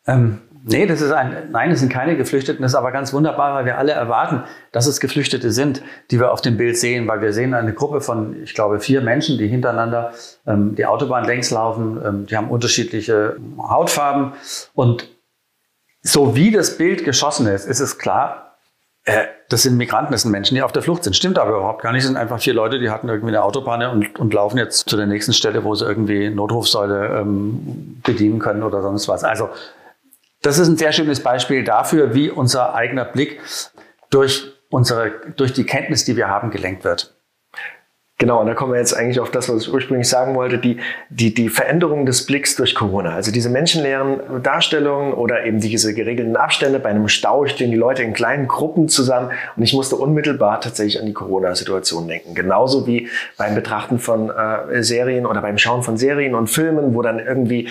Ähm, 0.08 0.40
Nee, 0.68 0.87
das 0.87 1.00
ist 1.00 1.12
ein, 1.12 1.50
nein, 1.52 1.70
es 1.70 1.78
sind 1.78 1.92
keine 1.92 2.16
Geflüchteten. 2.16 2.61
Das 2.61 2.73
ist 2.73 2.76
aber 2.76 2.90
ganz 2.90 3.12
wunderbar, 3.12 3.54
weil 3.54 3.66
wir 3.66 3.78
alle 3.78 3.92
erwarten, 3.92 4.42
dass 4.73 4.88
es 4.88 4.99
Geflüchtete 4.99 5.52
sind, 5.52 5.80
die 6.11 6.18
wir 6.18 6.32
auf 6.32 6.40
dem 6.40 6.56
Bild 6.56 6.76
sehen, 6.76 7.06
weil 7.06 7.20
wir 7.20 7.32
sehen 7.32 7.54
eine 7.54 7.73
Gruppe 7.73 8.00
von, 8.00 8.42
ich 8.42 8.52
glaube, 8.52 8.80
vier 8.80 9.00
Menschen, 9.00 9.38
die 9.38 9.46
hintereinander 9.46 10.12
ähm, 10.44 10.75
die 10.75 10.85
Autobahn 10.85 11.25
längs 11.25 11.52
laufen. 11.52 12.00
Ähm, 12.04 12.26
die 12.26 12.37
haben 12.37 12.50
unterschiedliche 12.50 13.37
Hautfarben 13.58 14.32
und 14.75 15.08
so 16.02 16.35
wie 16.35 16.50
das 16.50 16.76
Bild 16.78 17.04
geschossen 17.04 17.46
ist, 17.46 17.66
ist 17.66 17.80
es 17.80 17.99
klar, 17.99 18.56
äh, 19.04 19.26
das 19.49 19.62
sind 19.62 19.76
Migranten, 19.76 20.11
das 20.11 20.23
sind 20.23 20.32
Menschen, 20.32 20.56
die 20.56 20.62
auf 20.62 20.73
der 20.73 20.82
Flucht 20.82 21.04
sind. 21.04 21.14
Stimmt 21.14 21.38
aber 21.38 21.50
überhaupt 21.50 21.82
gar 21.82 21.92
nicht. 21.92 22.02
Das 22.02 22.08
sind 22.08 22.16
einfach 22.16 22.40
vier 22.40 22.54
Leute, 22.54 22.80
die 22.80 22.90
hatten 22.90 23.08
irgendwie 23.08 23.28
eine 23.28 23.44
Autobahn 23.44 23.85
und, 23.85 24.18
und 24.18 24.35
laufen 24.35 24.58
jetzt 24.58 24.88
zu 24.88 24.96
der 24.96 25.06
nächsten 25.06 25.32
Stelle, 25.32 25.62
wo 25.62 25.76
sie 25.76 25.85
irgendwie 25.85 26.28
Notrufsäule 26.28 27.20
ähm, 27.20 28.00
bedienen 28.02 28.40
können 28.40 28.64
oder 28.64 28.82
sonst 28.82 29.06
was. 29.06 29.23
Also 29.23 29.49
das 30.43 30.59
ist 30.59 30.69
ein 30.69 30.76
sehr 30.76 30.93
schönes 30.93 31.23
Beispiel 31.23 31.64
dafür, 31.64 32.14
wie 32.14 32.31
unser 32.31 32.75
eigener 32.75 33.05
Blick 33.05 33.40
durch 34.11 34.52
unsere, 34.71 35.12
durch 35.37 35.52
die 35.52 35.64
Kenntnis, 35.64 36.05
die 36.05 36.16
wir 36.16 36.28
haben, 36.28 36.50
gelenkt 36.50 36.85
wird. 36.85 37.16
Genau, 38.19 38.40
und 38.40 38.47
da 38.47 38.55
kommen 38.55 38.73
wir 38.73 38.78
jetzt 38.78 38.95
eigentlich 38.95 39.21
auf 39.21 39.31
das, 39.31 39.50
was 39.50 39.62
ich 39.62 39.73
ursprünglich 39.73 40.09
sagen 40.09 40.35
wollte, 40.35 40.57
die, 40.57 40.78
die, 41.11 41.35
die 41.35 41.50
Veränderung 41.50 42.07
des 42.07 42.25
Blicks 42.25 42.57
durch 42.57 42.75
Corona. 42.75 43.14
Also 43.14 43.31
diese 43.31 43.50
menschenleeren 43.50 44.43
Darstellungen 44.43 45.12
oder 45.12 45.45
eben 45.45 45.61
diese 45.61 45.93
geregelten 45.93 46.35
Abstände. 46.35 46.78
Bei 46.78 46.88
einem 46.88 47.09
Stau 47.09 47.45
stehen 47.45 47.71
die 47.71 47.76
Leute 47.76 48.02
in 48.02 48.14
kleinen 48.14 48.49
Gruppen 48.49 48.88
zusammen 48.88 49.33
und 49.55 49.62
ich 49.62 49.75
musste 49.75 49.97
unmittelbar 49.97 50.62
tatsächlich 50.62 50.99
an 50.99 51.05
die 51.05 51.12
Corona-Situation 51.12 52.09
denken. 52.09 52.35
Genauso 52.35 52.87
wie 52.87 53.11
beim 53.37 53.55
Betrachten 53.55 53.99
von 53.99 54.31
äh, 54.31 54.83
Serien 54.83 55.26
oder 55.26 55.43
beim 55.43 55.59
Schauen 55.59 55.83
von 55.83 55.99
Serien 55.99 56.35
und 56.35 56.47
Filmen, 56.47 56.95
wo 56.95 57.02
dann 57.02 57.19
irgendwie 57.19 57.69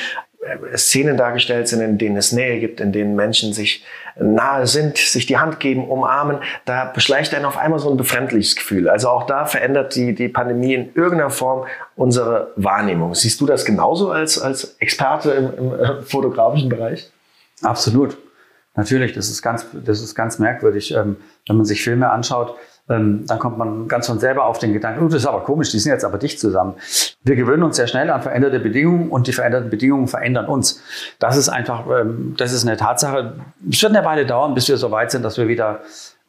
Szenen 0.75 1.17
dargestellt 1.17 1.67
sind, 1.67 1.81
in 1.81 1.97
denen 1.97 2.17
es 2.17 2.31
Nähe 2.31 2.59
gibt, 2.59 2.79
in 2.79 2.91
denen 2.91 3.15
Menschen 3.15 3.53
sich 3.53 3.83
nahe 4.17 4.67
sind, 4.67 4.97
sich 4.97 5.25
die 5.25 5.37
Hand 5.37 5.59
geben, 5.59 5.87
umarmen, 5.87 6.39
da 6.65 6.85
beschleicht 6.85 7.33
einen 7.33 7.45
auf 7.45 7.57
einmal 7.57 7.79
so 7.79 7.89
ein 7.89 7.97
befremdliches 7.97 8.55
Gefühl. 8.55 8.87
Also 8.89 9.09
auch 9.09 9.25
da 9.25 9.45
verändert 9.45 9.95
die, 9.95 10.13
die 10.13 10.29
Pandemie 10.29 10.73
in 10.73 10.93
irgendeiner 10.93 11.29
Form 11.29 11.65
unsere 11.95 12.51
Wahrnehmung. 12.55 13.15
Siehst 13.15 13.41
du 13.41 13.45
das 13.45 13.65
genauso 13.65 14.11
als, 14.11 14.39
als 14.39 14.75
Experte 14.79 15.31
im, 15.31 15.53
im 15.57 15.79
äh, 15.79 16.01
fotografischen 16.03 16.69
Bereich? 16.69 17.09
Absolut. 17.61 18.17
Natürlich, 18.75 19.13
das 19.13 19.29
ist 19.29 19.41
ganz, 19.41 19.65
das 19.73 20.01
ist 20.01 20.15
ganz 20.15 20.37
merkwürdig, 20.37 20.93
ähm, 20.93 21.17
wenn 21.47 21.57
man 21.57 21.65
sich 21.65 21.83
Filme 21.83 22.09
anschaut 22.09 22.55
ähm, 22.87 23.25
dann 23.25 23.39
kommt 23.39 23.57
man 23.57 23.87
ganz 23.87 24.05
von 24.05 24.19
selber 24.19 24.45
auf 24.45 24.59
den 24.59 24.73
Gedanken, 24.73 25.03
oh, 25.03 25.07
das 25.07 25.21
ist 25.21 25.25
aber 25.25 25.43
komisch, 25.43 25.71
die 25.71 25.79
sind 25.79 25.91
jetzt 25.91 26.05
aber 26.05 26.17
dicht 26.17 26.39
zusammen. 26.39 26.75
Wir 27.23 27.35
gewöhnen 27.35 27.63
uns 27.63 27.77
sehr 27.77 27.87
schnell 27.87 28.11
an 28.11 28.21
veränderte 28.21 28.59
Bedingungen 28.59 29.09
und 29.09 29.27
die 29.27 29.33
veränderten 29.33 29.69
Bedingungen 29.69 30.07
verändern 30.07 30.45
uns. 30.45 30.81
Das 31.17 31.35
ist 31.35 31.49
einfach, 31.49 31.85
ähm, 31.89 32.35
das 32.37 32.53
ist 32.53 32.67
eine 32.67 32.77
Tatsache. 32.77 33.33
Es 33.69 33.81
wird 33.81 33.95
eine 33.95 34.05
Weile 34.05 34.25
dauern, 34.25 34.53
bis 34.53 34.69
wir 34.69 34.77
so 34.77 34.91
weit 34.91 35.09
sind, 35.09 35.23
dass 35.23 35.37
wir 35.37 35.47
wieder, 35.47 35.79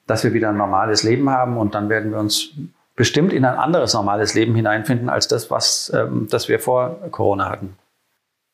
dass 0.07 0.25
wir 0.25 0.33
wieder 0.33 0.49
ein 0.49 0.57
normales 0.57 1.03
Leben 1.03 1.29
haben 1.29 1.59
und 1.59 1.75
dann 1.75 1.91
werden 1.91 2.13
wir 2.13 2.19
uns 2.19 2.51
bestimmt 2.95 3.35
in 3.35 3.45
ein 3.45 3.59
anderes 3.59 3.93
normales 3.93 4.33
Leben 4.35 4.55
hineinfinden 4.55 5.11
als 5.11 5.29
das, 5.29 5.51
was 5.51 5.93
ähm, 5.95 6.27
das 6.31 6.49
wir 6.49 6.59
vor 6.59 6.97
Corona 7.11 7.51
hatten. 7.51 7.77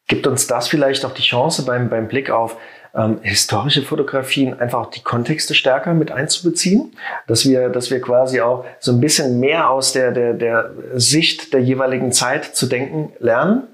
Gibt 0.08 0.26
uns 0.26 0.48
das 0.48 0.66
vielleicht 0.66 1.04
auch 1.04 1.12
die 1.12 1.22
Chance 1.22 1.64
beim, 1.64 1.88
beim 1.88 2.08
Blick 2.08 2.30
auf 2.30 2.56
ähm, 2.94 3.18
historische 3.22 3.82
Fotografien 3.82 4.58
einfach 4.58 4.80
auch 4.80 4.90
die 4.90 5.02
Kontexte 5.02 5.54
stärker 5.54 5.94
mit 5.94 6.10
einzubeziehen, 6.10 6.92
dass 7.26 7.46
wir, 7.46 7.68
dass 7.68 7.90
wir 7.90 8.00
quasi 8.00 8.40
auch 8.40 8.64
so 8.80 8.92
ein 8.92 9.00
bisschen 9.00 9.40
mehr 9.40 9.70
aus 9.70 9.92
der, 9.92 10.12
der, 10.12 10.34
der 10.34 10.70
Sicht 10.94 11.52
der 11.52 11.60
jeweiligen 11.60 12.12
Zeit 12.12 12.56
zu 12.56 12.66
denken 12.66 13.12
lernen? 13.18 13.64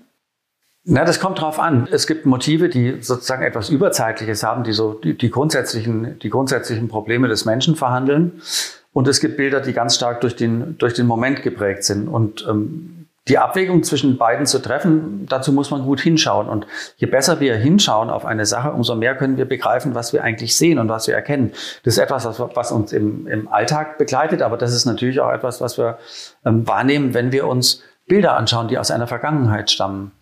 Na, 0.85 1.05
das 1.05 1.21
kommt 1.21 1.41
drauf 1.41 1.59
an. 1.59 1.87
Es 1.91 2.07
gibt 2.07 2.25
Motive, 2.25 2.71
die 2.71 3.03
sozusagen 3.03 3.43
etwas 3.43 3.69
Überzeitliches 3.69 4.43
haben, 4.43 4.65
die 4.65 4.73
so 4.73 4.95
die, 4.95 5.19
die, 5.19 5.31
grundsätzlichen, 5.31 6.19
die 6.21 6.31
grundsätzlichen 6.31 6.89
Probleme 6.89 7.29
des 7.29 7.45
Menschen 7.45 7.77
verhandeln. 7.77 8.41
Und 8.95 9.07
es 9.07 9.21
gibt 9.21 9.37
Bilder, 9.37 9.61
die 9.61 9.75
ganz 9.75 9.97
stark 9.97 10.23
durch 10.23 10.35
den, 10.35 10.79
durch 10.79 10.95
den 10.95 11.07
Moment 11.07 11.43
geprägt 11.43 11.85
sind. 11.85 12.09
Und 12.09 12.47
ähm, 12.49 12.98
die 13.29 13.39
Abwägung 13.39 13.83
zwischen 13.83 14.17
beiden 14.17 14.47
zu 14.47 14.61
treffen, 14.61 15.27
dazu 15.27 15.53
muss 15.53 15.71
man 15.71 15.83
gut 15.83 16.01
hinschauen. 16.01 16.49
Und 16.49 16.67
je 16.97 17.07
besser 17.07 17.41
wir 17.41 17.57
hinschauen 17.57 18.11
auf 18.11 18.25
eine 18.25 18.47
Sache, 18.47 18.73
umso 18.73 18.95
mehr 18.95 19.15
können 19.17 19.37
wir 19.37 19.45
begreifen, 19.45 19.95
was 19.95 20.13
wir 20.13 20.25
eigentlich 20.25 20.57
sehen 20.57 20.79
und 20.79 20.89
was 20.89 21.07
wir 21.07 21.15
erkennen. 21.15 21.53
Das 21.85 21.95
ist 21.95 21.99
etwas, 21.99 22.25
was, 22.55 22.73
uns 22.73 22.93
im, 22.93 23.27
im 23.27 23.49
Alltag 23.49 23.99
begleitet, 23.99 24.43
aber 24.43 24.57
das 24.57 24.75
ist 24.75 24.87
natürlich 24.87 25.21
auch 25.21 25.31
etwas, 25.31 25.61
was 25.61 25.79
wir 25.79 25.99
ähm, 26.45 26.67
wahrnehmen, 26.67 27.15
wenn 27.15 27.33
wir 27.33 27.47
uns 27.47 27.83
Bilder 28.07 28.37
anschauen, 28.37 28.69
die 28.69 28.79
aus 28.79 28.91
einer 28.91 29.07
Vergangenheit 29.07 29.71
stammen. 29.71 30.13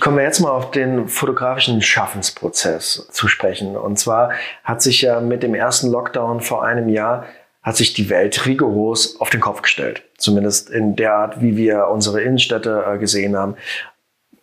Kommen 0.00 0.16
wir 0.16 0.24
jetzt 0.24 0.40
mal 0.40 0.50
auf 0.50 0.70
den 0.70 1.06
fotografischen 1.06 1.82
Schaffensprozess 1.82 3.08
zu 3.10 3.28
sprechen. 3.28 3.76
Und 3.76 3.98
zwar 3.98 4.32
hat 4.64 4.80
sich 4.80 5.02
ja 5.02 5.20
mit 5.20 5.42
dem 5.42 5.54
ersten 5.54 5.90
Lockdown 5.90 6.40
vor 6.40 6.64
einem 6.64 6.88
Jahr 6.88 7.26
hat 7.62 7.76
sich 7.76 7.94
die 7.94 8.10
Welt 8.10 8.44
rigoros 8.46 9.20
auf 9.20 9.30
den 9.30 9.40
Kopf 9.40 9.62
gestellt. 9.62 10.02
Zumindest 10.18 10.70
in 10.70 10.96
der 10.96 11.14
Art, 11.14 11.40
wie 11.40 11.56
wir 11.56 11.88
unsere 11.88 12.20
Innenstädte 12.20 12.84
äh, 12.86 12.98
gesehen 12.98 13.36
haben. 13.36 13.56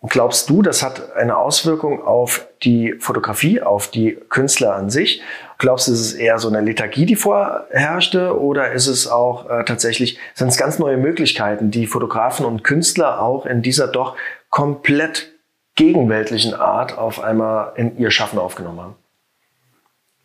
Glaubst 0.08 0.48
du, 0.48 0.62
das 0.62 0.82
hat 0.82 1.14
eine 1.14 1.36
Auswirkung 1.36 2.02
auf 2.02 2.46
die 2.62 2.94
Fotografie, 2.98 3.60
auf 3.60 3.88
die 3.88 4.18
Künstler 4.30 4.74
an 4.74 4.88
sich? 4.88 5.20
Glaubst 5.58 5.88
du, 5.88 5.92
ist 5.92 6.00
es 6.00 6.14
eher 6.14 6.38
so 6.38 6.48
eine 6.48 6.62
Lethargie, 6.62 7.04
die 7.04 7.16
vorherrschte, 7.16 8.40
oder 8.40 8.72
ist 8.72 8.86
es 8.86 9.06
auch 9.06 9.50
äh, 9.50 9.62
tatsächlich, 9.64 10.18
sind 10.32 10.48
es 10.48 10.56
ganz 10.56 10.78
neue 10.78 10.96
Möglichkeiten, 10.96 11.70
die 11.70 11.86
Fotografen 11.86 12.46
und 12.46 12.64
Künstler 12.64 13.20
auch 13.20 13.44
in 13.44 13.60
dieser 13.60 13.88
doch 13.88 14.16
komplett 14.48 15.32
gegenweltlichen 15.74 16.54
Art 16.54 16.96
auf 16.96 17.20
einmal 17.20 17.74
in 17.76 17.98
ihr 17.98 18.10
Schaffen 18.10 18.38
aufgenommen 18.38 18.80
haben? 18.80 18.94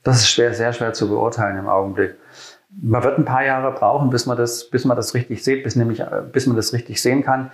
Das 0.06 0.18
ist 0.18 0.30
schwer, 0.30 0.54
sehr 0.54 0.72
schwer 0.72 0.94
zu 0.94 1.10
beurteilen 1.10 1.58
im 1.58 1.68
Augenblick. 1.68 2.16
Man 2.82 3.04
wird 3.04 3.18
ein 3.18 3.26
paar 3.26 3.46
Jahre 3.46 3.72
brauchen, 3.72 4.10
bis 4.10 4.26
man 4.26 4.38
das, 4.38 4.70
bis 4.70 4.86
man 4.86 4.98
das 4.98 5.14
richtig 5.14 5.44
sieht, 5.44 5.64
bis 5.64 5.76
nämlich, 5.76 6.04
bis 6.32 6.46
man 6.46 6.56
das 6.56 6.74
richtig 6.74 7.02
sehen 7.02 7.24
kann. 7.24 7.52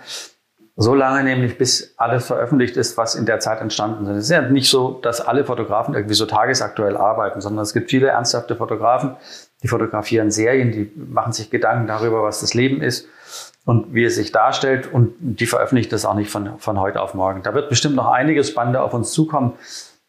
So 0.74 0.94
lange 0.94 1.22
nämlich, 1.22 1.58
bis 1.58 1.94
alles 1.98 2.26
veröffentlicht 2.26 2.76
ist, 2.76 2.96
was 2.96 3.14
in 3.14 3.26
der 3.26 3.40
Zeit 3.40 3.60
entstanden 3.60 4.06
ist. 4.06 4.16
Es 4.16 4.24
ist 4.24 4.30
ja 4.30 4.42
nicht 4.42 4.70
so, 4.70 4.98
dass 5.02 5.20
alle 5.20 5.44
Fotografen 5.44 5.94
irgendwie 5.94 6.14
so 6.14 6.24
tagesaktuell 6.24 6.96
arbeiten, 6.96 7.42
sondern 7.42 7.62
es 7.62 7.74
gibt 7.74 7.90
viele 7.90 8.08
ernsthafte 8.08 8.56
Fotografen, 8.56 9.16
die 9.62 9.68
fotografieren 9.68 10.30
Serien, 10.30 10.72
die 10.72 10.90
machen 10.96 11.32
sich 11.32 11.50
Gedanken 11.50 11.86
darüber, 11.86 12.22
was 12.22 12.40
das 12.40 12.54
Leben 12.54 12.80
ist 12.80 13.06
und 13.64 13.94
wie 13.94 14.04
es 14.04 14.16
sich 14.16 14.32
darstellt 14.32 14.92
und 14.92 15.14
die 15.20 15.46
veröffentlichen 15.46 15.90
das 15.90 16.04
auch 16.04 16.14
nicht 16.14 16.30
von, 16.30 16.58
von 16.58 16.80
heute 16.80 17.00
auf 17.00 17.14
morgen. 17.14 17.42
Da 17.42 17.54
wird 17.54 17.68
bestimmt 17.68 17.94
noch 17.94 18.10
einiges 18.10 18.48
Spannende 18.48 18.80
auf 18.80 18.94
uns 18.94 19.12
zukommen. 19.12 19.52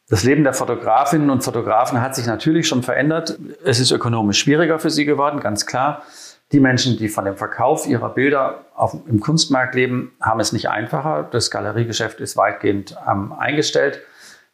Das 0.09 0.23
Leben 0.23 0.43
der 0.43 0.53
Fotografinnen 0.53 1.29
und 1.29 1.43
Fotografen 1.43 2.01
hat 2.01 2.13
sich 2.13 2.25
natürlich 2.25 2.67
schon 2.67 2.83
verändert. 2.83 3.37
Es 3.63 3.79
ist 3.79 3.91
ökonomisch 3.91 4.39
schwieriger 4.39 4.79
für 4.79 4.89
sie 4.89 5.05
geworden, 5.05 5.39
ganz 5.39 5.65
klar. 5.65 6.03
Die 6.51 6.59
Menschen, 6.59 6.97
die 6.97 7.07
von 7.07 7.25
dem 7.25 7.37
Verkauf 7.37 7.87
ihrer 7.87 8.09
Bilder 8.09 8.65
auf, 8.75 8.95
im 9.07 9.21
Kunstmarkt 9.21 9.75
leben, 9.75 10.11
haben 10.21 10.39
es 10.39 10.51
nicht 10.51 10.69
einfacher. 10.69 11.27
Das 11.31 11.49
Galeriegeschäft 11.49 12.19
ist 12.19 12.35
weitgehend 12.35 12.95
ähm, 13.09 13.33
eingestellt. 13.33 14.01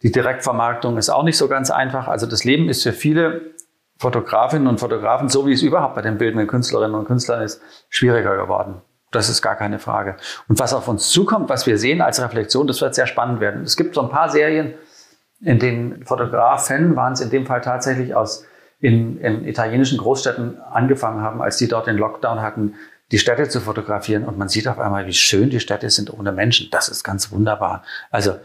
Die 0.02 0.12
Direktvermarktung 0.12 0.98
ist 0.98 1.10
auch 1.10 1.24
nicht 1.24 1.38
so 1.38 1.48
ganz 1.48 1.72
einfach. 1.72 2.08
Also 2.08 2.26
das 2.26 2.44
Leben 2.44 2.70
ist 2.70 2.84
für 2.84 2.94
viele 2.94 3.42
Fotografinnen 3.98 4.68
und 4.68 4.80
Fotografen, 4.80 5.28
so 5.28 5.46
wie 5.46 5.52
es 5.52 5.62
überhaupt 5.62 5.96
bei 5.96 6.02
den 6.02 6.18
bildenden 6.18 6.48
Künstlerinnen 6.48 6.96
und 6.96 7.06
Künstlern 7.06 7.42
ist, 7.42 7.62
schwieriger 7.90 8.38
geworden. 8.38 8.82
Das 9.12 9.28
ist 9.28 9.42
gar 9.42 9.56
keine 9.56 9.80
Frage. 9.80 10.16
Und 10.48 10.60
was 10.60 10.74
auf 10.74 10.88
uns 10.88 11.10
zukommt, 11.10 11.50
was 11.50 11.66
wir 11.66 11.78
sehen 11.78 12.00
als 12.00 12.22
Reflexion, 12.22 12.68
das 12.68 12.80
wird 12.80 12.96
sehr 12.96 13.08
spannend 13.08 13.42
werden. 13.42 13.64
Es 13.64 13.76
gibt 13.76 13.96
so 13.96 14.02
ein 14.02 14.10
paar 14.10 14.30
Serien, 14.30 14.76
in 15.42 15.60
denen 15.60 16.06
Fotografen 16.06 16.96
waren 16.96 17.14
es 17.14 17.22
in 17.22 17.30
dem 17.30 17.46
Fall 17.46 17.62
tatsächlich 17.62 18.16
aus 18.16 18.46
in, 18.80 19.20
in 19.20 19.46
italienischen 19.46 19.98
Großstädten 19.98 20.60
angefangen 20.62 21.22
haben, 21.22 21.42
als 21.42 21.58
die 21.58 21.68
dort 21.68 21.88
den 21.88 21.98
Lockdown 21.98 22.42
hatten, 22.42 22.76
die 23.12 23.20
Städte 23.20 23.50
zu 23.50 23.60
fotografieren. 23.60 24.26
Und 24.26 24.38
man 24.38 24.50
sieht 24.50 24.68
auf 24.68 24.80
einmal, 24.80 25.06
wie 25.06 25.14
schön 25.14 25.50
die 25.50 25.60
Städte 25.60 25.90
sind 25.90 26.14
ohne 26.14 26.32
Menschen. 26.32 26.70
Das 26.72 26.88
ist 26.90 27.04
ganz 27.04 27.32
wunderbar. 27.32 27.84
Also 28.12 28.36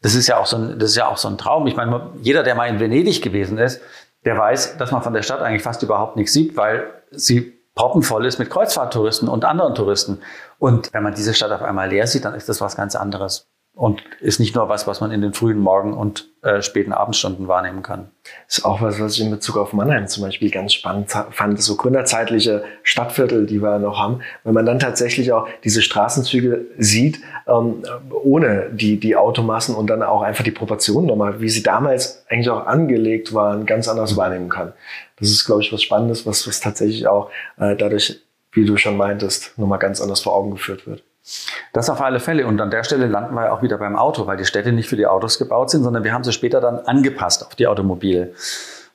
das 0.00 0.14
ist 0.14 0.26
ja 0.26 0.38
auch 0.38 0.46
so 0.46 0.56
ein, 0.56 0.78
das 0.78 0.90
ist 0.90 0.96
ja 0.96 1.08
auch 1.08 1.16
so 1.16 1.28
ein 1.28 1.38
Traum. 1.38 1.66
Ich 1.66 1.76
meine, 1.76 2.10
jeder, 2.20 2.42
der 2.42 2.54
mal 2.54 2.68
in 2.68 2.80
Venedig 2.80 3.22
gewesen 3.22 3.58
ist, 3.58 3.80
der 4.24 4.36
weiß, 4.38 4.76
dass 4.76 4.92
man 4.92 5.02
von 5.02 5.12
der 5.12 5.22
Stadt 5.22 5.40
eigentlich 5.40 5.62
fast 5.62 5.82
überhaupt 5.82 6.16
nichts 6.16 6.32
sieht, 6.32 6.56
weil 6.56 6.86
sie 7.10 7.58
proppenvoll 7.74 8.26
ist 8.26 8.38
mit 8.38 8.50
Kreuzfahrttouristen 8.50 9.28
und 9.28 9.44
anderen 9.44 9.74
Touristen. 9.74 10.20
Und 10.58 10.92
wenn 10.92 11.02
man 11.02 11.14
diese 11.14 11.34
Stadt 11.34 11.50
auf 11.50 11.62
einmal 11.62 11.88
leer 11.88 12.06
sieht, 12.06 12.24
dann 12.24 12.34
ist 12.34 12.48
das 12.48 12.60
was 12.60 12.76
ganz 12.76 12.94
anderes 12.94 13.51
und 13.74 14.02
ist 14.20 14.38
nicht 14.38 14.54
nur 14.54 14.68
was, 14.68 14.86
was 14.86 15.00
man 15.00 15.12
in 15.12 15.22
den 15.22 15.32
frühen 15.32 15.58
Morgen- 15.58 15.94
und 15.94 16.28
äh, 16.42 16.60
späten 16.60 16.92
Abendstunden 16.92 17.48
wahrnehmen 17.48 17.82
kann. 17.82 18.10
Ist 18.46 18.66
auch 18.66 18.82
was, 18.82 19.00
was 19.00 19.14
ich 19.14 19.22
in 19.22 19.30
Bezug 19.30 19.56
auf 19.56 19.72
Mannheim 19.72 20.08
zum 20.08 20.24
Beispiel 20.24 20.50
ganz 20.50 20.74
spannend 20.74 21.10
fand, 21.10 21.62
so 21.62 21.76
gründerzeitliche 21.76 22.64
Stadtviertel, 22.82 23.46
die 23.46 23.62
wir 23.62 23.78
noch 23.78 23.98
haben, 23.98 24.20
wenn 24.44 24.52
man 24.52 24.66
dann 24.66 24.78
tatsächlich 24.78 25.32
auch 25.32 25.48
diese 25.64 25.80
Straßenzüge 25.80 26.66
sieht, 26.76 27.20
ähm, 27.46 27.82
ohne 28.10 28.68
die, 28.72 29.00
die 29.00 29.16
Automassen 29.16 29.74
und 29.74 29.86
dann 29.86 30.02
auch 30.02 30.20
einfach 30.20 30.44
die 30.44 30.50
Proportionen 30.50 31.06
nochmal, 31.06 31.40
wie 31.40 31.48
sie 31.48 31.62
damals 31.62 32.26
eigentlich 32.28 32.50
auch 32.50 32.66
angelegt 32.66 33.32
waren, 33.32 33.64
ganz 33.64 33.88
anders 33.88 34.16
wahrnehmen 34.18 34.50
kann. 34.50 34.74
Das 35.18 35.30
ist, 35.30 35.46
glaube 35.46 35.62
ich, 35.62 35.72
was 35.72 35.82
Spannendes, 35.82 36.26
was, 36.26 36.46
was 36.46 36.60
tatsächlich 36.60 37.06
auch 37.06 37.30
äh, 37.56 37.74
dadurch, 37.74 38.20
wie 38.52 38.66
du 38.66 38.76
schon 38.76 38.98
meintest, 38.98 39.56
nochmal 39.56 39.78
ganz 39.78 40.02
anders 40.02 40.20
vor 40.20 40.34
Augen 40.34 40.50
geführt 40.50 40.86
wird. 40.86 41.02
Das 41.72 41.88
auf 41.90 42.00
alle 42.00 42.20
Fälle. 42.20 42.46
Und 42.46 42.60
an 42.60 42.70
der 42.70 42.84
Stelle 42.84 43.06
landen 43.06 43.34
wir 43.34 43.52
auch 43.52 43.62
wieder 43.62 43.78
beim 43.78 43.96
Auto, 43.96 44.26
weil 44.26 44.36
die 44.36 44.44
Städte 44.44 44.72
nicht 44.72 44.88
für 44.88 44.96
die 44.96 45.06
Autos 45.06 45.38
gebaut 45.38 45.70
sind, 45.70 45.82
sondern 45.82 46.04
wir 46.04 46.12
haben 46.12 46.24
sie 46.24 46.32
später 46.32 46.60
dann 46.60 46.80
angepasst 46.80 47.46
auf 47.46 47.54
die 47.54 47.66
Automobile. 47.66 48.32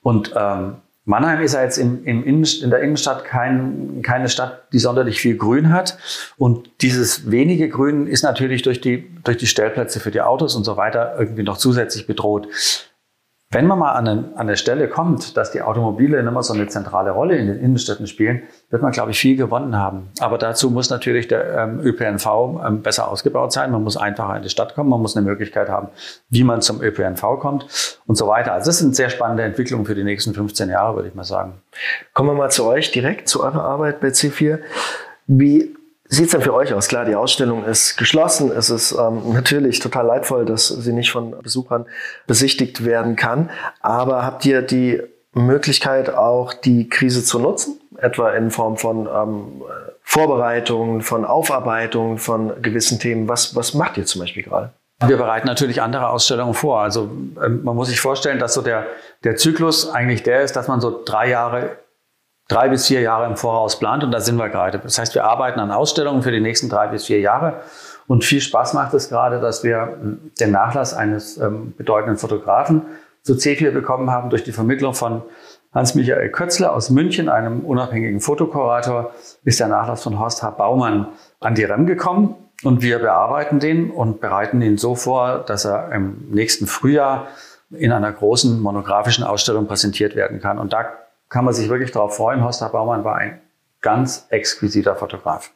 Und 0.04 0.34
ähm, 0.36 0.78
Mannheim 1.06 1.42
ist 1.42 1.54
ja 1.54 1.64
jetzt 1.64 1.78
im, 1.78 2.04
im 2.04 2.24
in 2.26 2.70
der 2.70 2.82
Innenstadt 2.82 3.24
kein, 3.24 4.02
keine 4.04 4.28
Stadt, 4.28 4.64
die 4.74 4.80
sonderlich 4.80 5.22
viel 5.22 5.38
Grün 5.38 5.72
hat. 5.72 5.98
Und 6.38 6.70
dieses 6.82 7.32
wenige 7.32 7.70
Grün 7.70 8.08
ist 8.08 8.24
natürlich 8.24 8.62
durch 8.62 8.82
die, 8.82 9.10
durch 9.24 9.38
die 9.38 9.48
Stellplätze 9.48 10.02
für 10.02 10.12
die 10.12 10.22
Autos 10.22 10.54
und 10.56 10.66
so 10.66 10.76
weiter 10.76 11.16
irgendwie 11.18 11.44
noch 11.44 11.58
zusätzlich 11.58 12.08
bedroht. 12.08 12.50
Wenn 13.50 13.66
man 13.66 13.80
mal 13.80 13.94
an 13.94 14.08
eine, 14.08 14.20
an 14.36 14.42
eine 14.48 14.58
Stelle 14.58 14.90
kommt, 14.90 15.38
dass 15.38 15.52
die 15.52 15.62
Automobile 15.62 16.22
mehr 16.22 16.44
so 16.44 16.54
eine 16.54 16.68
zentrale 16.68 17.12
Rolle 17.12 17.38
in 17.38 17.48
den 17.48 17.60
Innenstädten 17.60 18.06
spielen, 18.06 18.44
wird 18.70 18.82
man, 18.82 18.92
glaube 18.92 19.12
ich, 19.12 19.20
viel 19.20 19.38
gewonnen 19.38 19.78
haben. 19.78 20.10
Aber 20.20 20.38
dazu 20.38 20.70
muss 20.70 20.90
natürlich 20.90 21.30
der 21.30 21.56
ähm, 21.56 21.80
ÖPNV 21.80 22.60
ähm, 22.66 22.82
besser 22.82 23.08
ausgebaut 23.10 23.54
sein. 23.54 23.72
Man 23.72 23.84
muss 23.84 23.96
einfacher 23.96 24.36
in 24.36 24.44
die 24.44 24.50
Stadt 24.50 24.76
kommen. 24.76 24.90
Man 24.90 25.02
muss 25.02 25.16
eine 25.16 25.26
Möglichkeit 25.26 25.70
haben, 25.70 25.88
wie 26.30 26.44
man 26.44 26.62
zum 26.62 26.82
ÖPNV 26.82 27.40
kommt 27.40 28.00
und 28.06 28.18
so 28.18 28.28
weiter. 28.28 28.52
Also 28.52 28.70
das 28.70 28.80
sind 28.80 28.98
sehr 28.98 29.10
spannende 29.10 29.44
Entwicklungen 29.44 29.86
für 29.86 29.96
die 29.96 30.04
nächsten 30.04 30.34
15 30.34 30.70
Jahre, 30.70 30.98
würde 30.98 31.08
ich 31.08 31.16
mal 31.16 31.24
sagen. 31.24 31.62
Kommen 32.14 32.32
wir 32.32 32.36
mal 32.36 32.52
zu 32.52 32.66
euch 32.66 32.92
direkt, 32.92 33.30
zu 33.30 33.44
eurer 33.44 33.64
Arbeit 33.64 34.02
bei 34.02 34.10
C4. 34.10 34.60
Wie 35.28 35.77
sieht 36.10 36.26
es 36.26 36.32
denn 36.32 36.42
für 36.42 36.54
euch 36.54 36.74
aus? 36.74 36.88
Klar, 36.88 37.06
die 37.06 37.16
Ausstellung 37.16 37.66
ist 37.66 37.98
geschlossen. 37.98 38.52
Es 38.52 38.70
ist 38.70 38.92
ähm, 38.94 39.34
natürlich 39.34 39.80
total 39.80 40.06
leidvoll, 40.06 40.46
dass 40.46 40.68
sie 40.68 40.94
nicht 40.94 41.12
von 41.12 41.32
Besuchern 41.42 41.86
besichtigt 42.26 42.86
werden 42.86 43.16
kann. 43.16 43.50
Aber 43.82 44.24
habt 44.24 44.46
ihr 44.46 44.62
die 44.62 45.02
Möglichkeit, 45.34 46.14
auch 46.14 46.54
die 46.54 46.90
Krise 46.90 47.24
zu 47.24 47.40
nutzen? 47.40 47.80
Etwa 47.98 48.32
in 48.32 48.52
Form 48.52 48.78
von 48.78 49.08
ähm, 49.08 49.64
Vorbereitungen, 50.04 51.02
von 51.02 51.26
Aufarbeitungen 51.26 52.18
von 52.18 52.62
gewissen 52.62 53.00
Themen. 53.00 53.28
Was, 53.28 53.56
was 53.56 53.74
macht 53.74 53.98
ihr 53.98 54.06
zum 54.06 54.22
Beispiel 54.22 54.44
gerade? 54.44 54.72
Wir 55.06 55.18
bereiten 55.18 55.46
natürlich 55.46 55.82
andere 55.82 56.10
Ausstellungen 56.10 56.56
vor. 56.56 56.82
Also 56.82 57.04
ähm, 57.44 57.64
man 57.64 57.76
muss 57.76 57.90
sich 57.90 58.00
vorstellen, 58.00 58.40
dass 58.40 58.54
so 58.54 58.62
der, 58.62 58.88
der 59.24 59.36
Zyklus 59.36 59.90
eigentlich 59.90 60.24
der 60.24 60.42
ist, 60.42 60.56
dass 60.56 60.68
man 60.68 60.82
so 60.82 61.04
drei 61.06 61.30
Jahre 61.30 61.78
drei 62.48 62.70
bis 62.70 62.88
vier 62.88 63.02
Jahre 63.02 63.26
im 63.26 63.38
Voraus 63.38 63.80
plant 63.80 64.04
und 64.04 64.12
da 64.12 64.20
sind 64.20 64.38
wir 64.38 64.50
gerade. 64.50 64.80
Das 64.80 64.98
heißt, 64.98 65.16
wir 65.16 65.26
arbeiten 65.26 65.60
an 65.60 65.72
Ausstellungen 65.72 66.22
für 66.22 66.32
die 66.32 66.40
nächsten 66.40 66.70
drei 66.70 66.88
bis 66.88 67.06
vier 67.06 67.20
Jahre 67.20 67.62
und 68.08 68.24
viel 68.24 68.42
Spaß 68.42 68.74
macht 68.74 68.94
es 68.94 69.10
gerade, 69.10 69.40
dass 69.40 69.64
wir 69.64 69.98
den 70.40 70.52
Nachlass 70.52 70.94
eines 70.94 71.38
ähm, 71.38 71.74
bedeutenden 71.78 72.18
Fotografen 72.18 72.84
zu 73.22 73.34
C4 73.34 73.72
bekommen 73.72 74.10
haben 74.10 74.30
durch 74.30 74.44
die 74.44 74.54
Vermittlung 74.54 74.94
von 74.94 75.22
Hans-Michael 75.74 76.30
Kötzler 76.30 76.74
aus 76.74 76.90
München, 76.90 77.28
einem 77.28 77.60
unabhängigen 77.60 78.22
Fotokurator, 78.22 79.12
ist 79.44 79.60
der 79.60 79.68
Nachlass 79.68 80.02
von 80.02 80.18
Horst 80.18 80.42
H. 80.42 80.52
Baumann 80.52 81.08
an 81.42 81.56
die 81.56 81.66
REM 81.66 81.86
gekommen. 81.86 82.36
Und 82.64 82.82
wir 82.82 82.98
bearbeiten 82.98 83.60
den 83.60 83.92
und 83.92 84.20
bereiten 84.20 84.62
ihn 84.64 84.78
so 84.78 84.96
vor, 84.96 85.44
dass 85.46 85.66
er 85.66 85.92
im 85.92 86.30
nächsten 86.32 86.66
Frühjahr 86.66 87.28
in 87.70 87.92
einer 87.92 88.12
großen 88.12 88.60
monografischen 88.60 89.24
Ausstellung 89.24 89.68
präsentiert 89.68 90.16
werden 90.16 90.40
kann. 90.40 90.58
Und 90.58 90.74
da 90.74 90.88
kann 91.30 91.46
man 91.46 91.54
sich 91.54 91.70
wirklich 91.70 91.92
darauf 91.92 92.16
freuen. 92.16 92.44
Horst 92.44 92.60
Baumann 92.72 93.04
war 93.04 93.16
ein 93.16 93.42
ganz 93.82 94.28
exquisiter 94.30 94.96
Fotograf. 94.96 95.52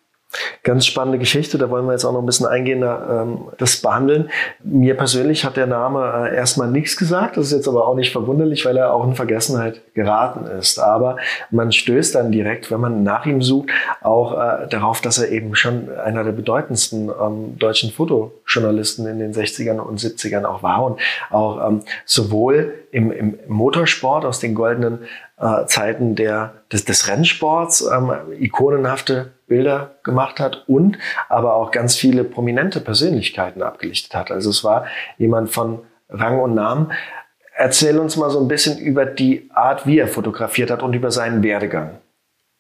Ganz 0.64 0.86
spannende 0.86 1.20
Geschichte, 1.20 1.58
da 1.58 1.70
wollen 1.70 1.86
wir 1.86 1.92
jetzt 1.92 2.06
auch 2.06 2.14
noch 2.14 2.22
ein 2.22 2.26
bisschen 2.26 2.46
eingehender 2.46 3.24
ähm, 3.24 3.50
das 3.58 3.82
behandeln. 3.82 4.30
Mir 4.64 4.96
persönlich 4.96 5.44
hat 5.44 5.58
der 5.58 5.68
Name 5.68 6.30
äh, 6.30 6.36
erstmal 6.36 6.70
nichts 6.72 6.96
gesagt, 6.96 7.36
das 7.36 7.48
ist 7.48 7.52
jetzt 7.52 7.68
aber 7.68 7.86
auch 7.86 7.96
nicht 7.96 8.14
verwunderlich, 8.14 8.66
weil 8.66 8.78
er 8.78 8.94
auch 8.94 9.06
in 9.06 9.16
Vergessenheit 9.16 9.82
geraten 9.94 10.46
ist. 10.46 10.80
Aber 10.80 11.18
man 11.50 11.74
stößt 11.74 12.16
dann 12.16 12.32
direkt, 12.32 12.72
wenn 12.72 12.80
man 12.80 13.04
nach 13.04 13.26
ihm 13.26 13.42
sucht, 13.42 13.72
auch 14.00 14.32
äh, 14.34 14.68
darauf, 14.70 15.02
dass 15.02 15.18
er 15.18 15.30
eben 15.30 15.54
schon 15.56 15.90
einer 15.90 16.24
der 16.24 16.32
bedeutendsten 16.32 17.10
ähm, 17.10 17.58
deutschen 17.60 17.92
Fotojournalisten 17.92 19.08
in 19.08 19.20
den 19.20 19.34
60ern 19.34 19.80
und 19.80 20.00
70ern 20.00 20.46
auch 20.46 20.64
war 20.64 20.86
und 20.86 21.00
auch 21.30 21.68
ähm, 21.68 21.82
sowohl 22.06 22.76
im, 22.92 23.12
im 23.12 23.38
Motorsport 23.48 24.24
aus 24.24 24.40
den 24.40 24.56
goldenen 24.56 25.00
äh, 25.42 25.66
Zeiten 25.66 26.16
der, 26.16 26.54
des, 26.72 26.86
des 26.86 27.08
Rennsports 27.08 27.82
ähm, 27.82 28.12
ikonenhafte 28.40 29.32
Bilder 29.48 29.96
gemacht 30.04 30.40
hat 30.40 30.64
und 30.68 30.98
aber 31.30 31.56
auch 31.56 31.72
ganz 31.72 31.96
viele 31.96 32.24
prominente 32.24 32.80
Persönlichkeiten 32.80 33.64
abgelichtet 33.64 34.14
hat. 34.14 34.32
Also 34.32 34.50
es 34.50 34.64
war 34.64 34.86
jemand 35.18 35.50
von 35.50 35.80
Rang 36.10 36.40
und 36.40 36.54
Namen. 36.54 36.92
Erzähl 37.56 37.98
uns 38.00 38.18
mal 38.18 38.30
so 38.30 38.40
ein 38.40 38.48
bisschen 38.48 38.78
über 38.78 39.06
die 39.06 39.50
Art, 39.54 39.86
wie 39.86 40.00
er 40.00 40.08
fotografiert 40.08 40.72
hat 40.72 40.84
und 40.84 40.94
über 40.94 41.12
seinen 41.12 41.44
Werdegang. 41.44 41.98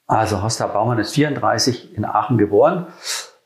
Also 0.07 0.43
Hosta 0.43 0.67
Baumann 0.67 0.99
ist 0.99 1.13
34 1.13 1.95
in 1.95 2.03
Aachen 2.03 2.37
geboren, 2.37 2.87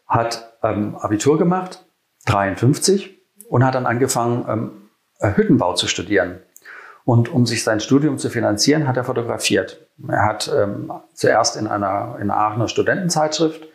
hat 0.08 0.54
ähm, 0.64 0.96
Abitur 0.96 1.38
gemacht, 1.38 1.86
53 2.26 3.20
und 3.50 3.64
hat 3.64 3.76
dann 3.76 3.86
angefangen, 3.86 4.46
ähm, 4.50 5.36
Hüttenbau 5.36 5.74
zu 5.74 5.88
studieren. 5.88 6.40
Und 7.06 7.32
um 7.32 7.46
sich 7.46 7.64
sein 7.64 7.80
Studium 7.80 8.18
zu 8.18 8.30
finanzieren, 8.30 8.88
hat 8.88 8.98
er 8.98 9.04
fotografiert. 9.04 9.88
Er 10.08 10.26
hat 10.26 10.52
ähm, 10.54 10.92
zuerst 11.14 11.56
in 11.56 11.68
einer, 11.68 12.18
in 12.20 12.32
einer 12.32 12.38
Aachener 12.38 12.68
Studentenzeitschrift 12.68 13.68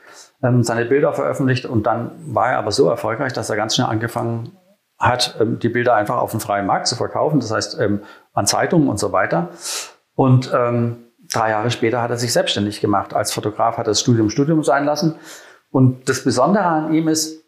ähm, 0.42 0.64
seine 0.64 0.84
Bilder 0.84 1.12
veröffentlicht 1.12 1.64
und 1.64 1.86
dann 1.86 2.10
war 2.34 2.50
er 2.50 2.58
aber 2.58 2.72
so 2.72 2.88
erfolgreich, 2.88 3.32
dass 3.32 3.48
er 3.48 3.56
ganz 3.56 3.76
schnell 3.76 3.86
angefangen 3.86 4.56
hat, 4.98 5.36
ähm, 5.40 5.60
die 5.60 5.68
Bilder 5.68 5.94
einfach 5.94 6.16
auf 6.16 6.32
dem 6.32 6.40
freien 6.40 6.66
Markt 6.66 6.88
zu 6.88 6.96
verkaufen, 6.96 7.38
das 7.38 7.52
heißt 7.52 7.78
ähm, 7.80 8.02
an 8.32 8.46
Zeitungen 8.46 8.88
und 8.88 8.98
so 8.98 9.12
weiter. 9.12 9.50
Und 10.16 10.52
ähm, 10.52 11.04
drei 11.32 11.50
Jahre 11.50 11.70
später 11.70 12.02
hat 12.02 12.10
er 12.10 12.16
sich 12.16 12.32
selbstständig 12.32 12.80
gemacht. 12.80 13.14
Als 13.14 13.32
Fotograf 13.32 13.78
hat 13.78 13.86
er 13.86 13.92
das 13.92 14.00
Studium 14.00 14.28
Studium 14.28 14.64
sein 14.64 14.84
lassen. 14.84 15.14
Und 15.70 16.08
das 16.08 16.24
Besondere 16.24 16.64
an 16.64 16.92
ihm 16.92 17.06
ist, 17.06 17.44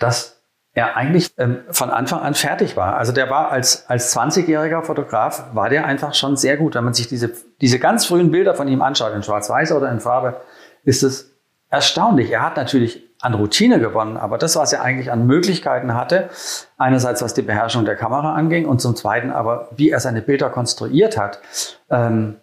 dass 0.00 0.41
er 0.74 0.96
eigentlich 0.96 1.34
ähm, 1.38 1.60
von 1.70 1.90
Anfang 1.90 2.20
an 2.20 2.34
fertig 2.34 2.76
war. 2.76 2.96
Also 2.96 3.12
der 3.12 3.28
war 3.28 3.50
als, 3.50 3.88
als 3.88 4.16
20-jähriger 4.16 4.82
Fotograf, 4.82 5.54
war 5.54 5.68
der 5.68 5.84
einfach 5.84 6.14
schon 6.14 6.36
sehr 6.36 6.56
gut. 6.56 6.74
Wenn 6.74 6.84
man 6.84 6.94
sich 6.94 7.08
diese, 7.08 7.30
diese 7.60 7.78
ganz 7.78 8.06
frühen 8.06 8.30
Bilder 8.30 8.54
von 8.54 8.68
ihm 8.68 8.80
anschaut, 8.80 9.14
in 9.14 9.22
Schwarz-Weiß 9.22 9.72
oder 9.72 9.90
in 9.90 10.00
Farbe, 10.00 10.40
ist 10.84 11.02
es 11.02 11.32
erstaunlich. 11.68 12.30
Er 12.30 12.42
hat 12.42 12.56
natürlich 12.56 13.02
an 13.20 13.34
Routine 13.34 13.78
gewonnen, 13.78 14.16
aber 14.16 14.36
das, 14.36 14.56
was 14.56 14.72
er 14.72 14.82
eigentlich 14.82 15.12
an 15.12 15.26
Möglichkeiten 15.26 15.94
hatte, 15.94 16.28
einerseits 16.76 17.22
was 17.22 17.34
die 17.34 17.42
Beherrschung 17.42 17.84
der 17.84 17.94
Kamera 17.94 18.34
anging 18.34 18.66
und 18.66 18.80
zum 18.80 18.96
Zweiten 18.96 19.30
aber, 19.30 19.68
wie 19.76 19.90
er 19.90 20.00
seine 20.00 20.22
Bilder 20.22 20.50
konstruiert 20.50 21.16
hat, 21.16 21.40
ähm, 21.88 22.36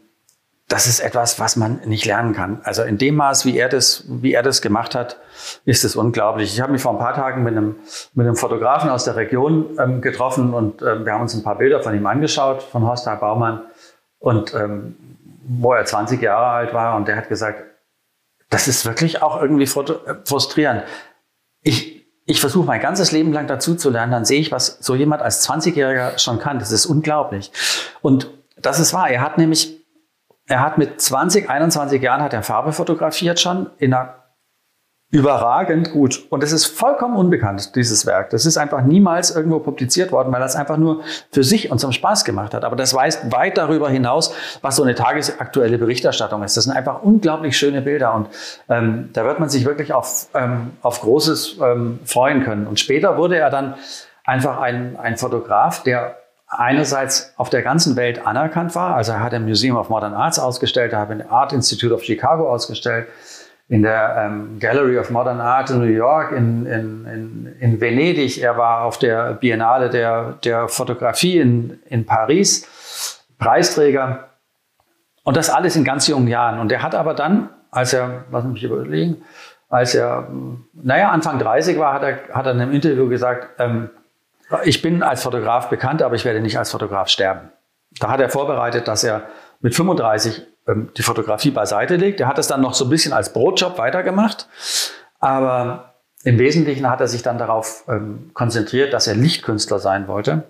das 0.70 0.86
ist 0.86 1.00
etwas, 1.00 1.40
was 1.40 1.56
man 1.56 1.82
nicht 1.86 2.06
lernen 2.06 2.34
kann. 2.34 2.62
Also 2.64 2.84
in 2.84 3.00
dem 3.00 3.16
Maß, 3.16 3.44
wie 3.46 3.58
er 3.58 3.70
das, 3.70 4.04
wie 4.08 4.34
er 4.34 4.44
das 4.44 4.62
gemacht 4.62 4.94
hat, 4.94 5.18
ist 5.66 5.84
es 5.84 5.96
unglaublich. 5.96 6.54
Ich 6.54 6.62
habe 6.62 6.72
mich 6.72 6.82
vor 6.82 6.92
ein 6.92 7.00
paar 7.00 7.16
Tagen 7.16 7.44
mit 7.44 7.58
einem, 7.58 7.76
mit 8.14 8.28
einem 8.28 8.36
Fotografen 8.36 8.90
aus 8.92 9.04
der 9.04 9.16
Region 9.16 9.78
ähm, 9.80 10.00
getroffen 10.00 10.54
und 10.54 10.84
ähm, 10.84 11.06
wir 11.06 11.14
haben 11.14 11.22
uns 11.22 11.34
ein 11.34 11.44
paar 11.44 11.58
Bilder 11.58 11.82
von 11.82 11.96
ihm 11.96 12.06
angeschaut, 12.06 12.62
von 12.62 12.86
Horst 12.86 13.06
Baumann, 13.06 13.64
und 14.20 14.54
ähm, 14.54 14.96
wo 15.48 15.74
er 15.74 15.86
20 15.86 16.22
Jahre 16.22 16.46
alt 16.46 16.74
war 16.74 16.96
und 16.98 17.08
der 17.08 17.16
hat 17.16 17.30
gesagt, 17.30 17.64
das 18.52 18.68
ist 18.68 18.86
wirklich 18.86 19.24
auch 19.24 19.42
irgendwie 19.42 19.66
frustrierend. 19.66 20.84
Ich, 21.64 22.06
ich 22.26 22.40
versuche 22.40 22.68
mein 22.68 22.80
ganzes 22.80 23.12
Leben 23.12 23.34
lang 23.34 23.48
dazu 23.48 23.74
zu 23.74 23.90
lernen, 23.90 24.12
dann 24.12 24.26
sehe 24.26 24.40
ich, 24.40 24.52
was 24.52 24.78
so 24.82 24.94
jemand 24.94 25.24
als 25.24 25.50
20-Jähriger 25.50 26.20
schon 26.20 26.38
kann. 26.38 26.60
Das 26.60 26.72
ist 26.72 26.86
unglaublich. 26.86 27.52
Und 28.02 28.30
das 28.58 28.80
ist 28.80 28.94
wahr. 28.94 29.10
Er 29.10 29.22
hat 29.22 29.38
nämlich 29.38 29.79
er 30.50 30.62
hat 30.62 30.78
mit 30.78 31.00
20, 31.00 31.50
21 31.50 32.02
Jahren 32.02 32.22
hat 32.22 32.34
er 32.34 32.44
Farbe 32.44 32.74
fotografiert 32.74 33.40
schon 33.40 33.70
in 33.78 33.94
einer 33.94 34.16
überragend 35.12 35.92
gut. 35.92 36.28
Und 36.30 36.44
es 36.44 36.52
ist 36.52 36.68
vollkommen 36.68 37.16
unbekannt, 37.16 37.76
dieses 37.76 38.06
Werk. 38.06 38.30
Das 38.30 38.46
ist 38.46 38.58
einfach 38.58 38.84
niemals 38.84 39.36
irgendwo 39.36 39.60
publiziert 39.60 40.12
worden, 40.12 40.32
weil 40.32 40.42
er 40.42 40.46
es 40.46 40.56
einfach 40.56 40.78
nur 40.78 41.04
für 41.32 41.44
sich 41.44 41.72
und 41.72 41.80
zum 41.80 41.92
Spaß 41.92 42.26
gemacht 42.26 42.54
hat. 42.54 42.64
Aber 42.64 42.76
das 42.76 42.94
weist 42.94 43.32
weit 43.32 43.58
darüber 43.58 43.90
hinaus, 43.90 44.34
was 44.62 44.76
so 44.76 44.84
eine 44.84 44.94
tagesaktuelle 44.94 45.80
Berichterstattung 45.80 46.44
ist. 46.44 46.58
Das 46.58 46.66
sind 46.66 46.74
einfach 46.74 47.02
unglaublich 47.02 47.58
schöne 47.58 47.82
Bilder 47.82 48.14
und 48.14 48.28
ähm, 48.70 49.10
da 49.14 49.26
wird 49.26 49.40
man 49.40 49.50
sich 49.50 49.66
wirklich 49.66 49.94
auf, 49.94 50.28
ähm, 50.36 50.74
auf 50.84 51.02
Großes 51.02 51.58
ähm, 51.60 52.00
freuen 52.06 52.44
können. 52.44 52.68
Und 52.68 52.80
später 52.80 53.18
wurde 53.18 53.38
er 53.38 53.50
dann 53.50 53.76
einfach 54.24 54.60
ein, 54.60 54.96
ein 54.98 55.18
Fotograf, 55.18 55.82
der 55.82 56.18
einerseits 56.50 57.34
auf 57.38 57.50
der 57.50 57.62
ganzen 57.62 57.96
Welt 57.96 58.26
anerkannt 58.26 58.76
war. 58.76 58.96
Also 58.96 59.14
er 59.14 59.22
hat 59.22 59.34
im 59.34 59.46
Museum 59.46 59.78
of 59.78 59.90
Modern 59.90 60.14
Arts 60.14 60.40
ausgestellt, 60.40 60.94
er 60.94 61.00
hat 61.00 61.12
im 61.12 61.22
Art 61.30 61.54
Institute 61.54 61.94
of 61.94 62.04
Chicago 62.04 62.52
ausgestellt, 62.52 63.08
in 63.68 63.84
der 63.84 64.16
ähm, 64.18 64.58
Gallery 64.60 64.98
of 64.98 65.12
Modern 65.12 65.40
Art 65.40 65.70
in 65.70 65.78
New 65.78 65.86
York, 65.86 66.32
in, 66.32 66.66
in, 66.66 67.06
in, 67.06 67.56
in 67.60 67.80
Venedig. 67.80 68.42
Er 68.42 68.58
war 68.58 68.84
auf 68.84 68.98
der 68.98 69.34
Biennale 69.34 69.92
der, 69.92 70.40
der 70.44 70.68
Fotografie 70.68 71.38
in, 71.38 71.80
in 71.86 72.04
Paris, 72.04 73.24
Preisträger. 73.38 74.30
Und 75.24 75.38
das 75.38 75.52
alles 75.52 75.76
in 75.76 75.84
ganz 75.84 76.08
jungen 76.08 76.28
Jahren. 76.28 76.60
Und 76.60 76.72
er 76.72 76.82
hat 76.82 76.96
aber 76.96 77.14
dann, 77.14 77.50
als 77.70 77.94
er, 77.94 78.24
lass 78.32 78.44
mich 78.46 78.64
überlegen, 78.64 79.22
als 79.70 79.94
er, 79.94 80.28
naja, 80.74 81.12
Anfang 81.12 81.38
30 81.38 81.78
war, 81.78 81.94
hat 81.94 82.02
er, 82.02 82.20
hat 82.34 82.48
er 82.48 82.54
in 82.54 82.62
einem 82.62 82.74
Interview 82.74 83.08
gesagt, 83.08 83.50
ähm, 83.60 83.92
ich 84.64 84.82
bin 84.82 85.04
als 85.04 85.24
Fotograf 85.24 85.70
bekannt, 85.70 86.02
aber 86.02 86.16
ich 86.16 86.26
werde 86.26 86.40
nicht 86.42 86.58
als 86.58 86.72
Fotograf 86.72 87.10
sterben. 87.10 87.52
Da 88.00 88.10
hat 88.10 88.20
er 88.20 88.30
vorbereitet, 88.30 88.88
dass 88.88 89.04
er 89.04 89.24
mit 89.62 89.76
35 89.76 90.46
ähm, 90.68 90.90
die 90.98 91.04
Fotografie 91.04 91.52
beiseite 91.52 91.96
legt. 91.96 92.20
Er 92.20 92.28
hat 92.28 92.40
es 92.40 92.48
dann 92.48 92.62
noch 92.62 92.74
so 92.74 92.86
ein 92.86 92.90
bisschen 92.90 93.14
als 93.14 93.34
Brotjob 93.34 93.78
weitergemacht, 93.78 94.48
aber 95.20 95.96
im 96.24 96.38
Wesentlichen 96.38 96.90
hat 96.90 97.00
er 97.00 97.08
sich 97.08 97.24
dann 97.24 97.38
darauf 97.38 97.86
ähm, 97.88 98.32
konzentriert, 98.34 98.94
dass 98.94 99.08
er 99.08 99.16
Lichtkünstler 99.16 99.80
sein 99.80 100.08
wollte. 100.08 100.44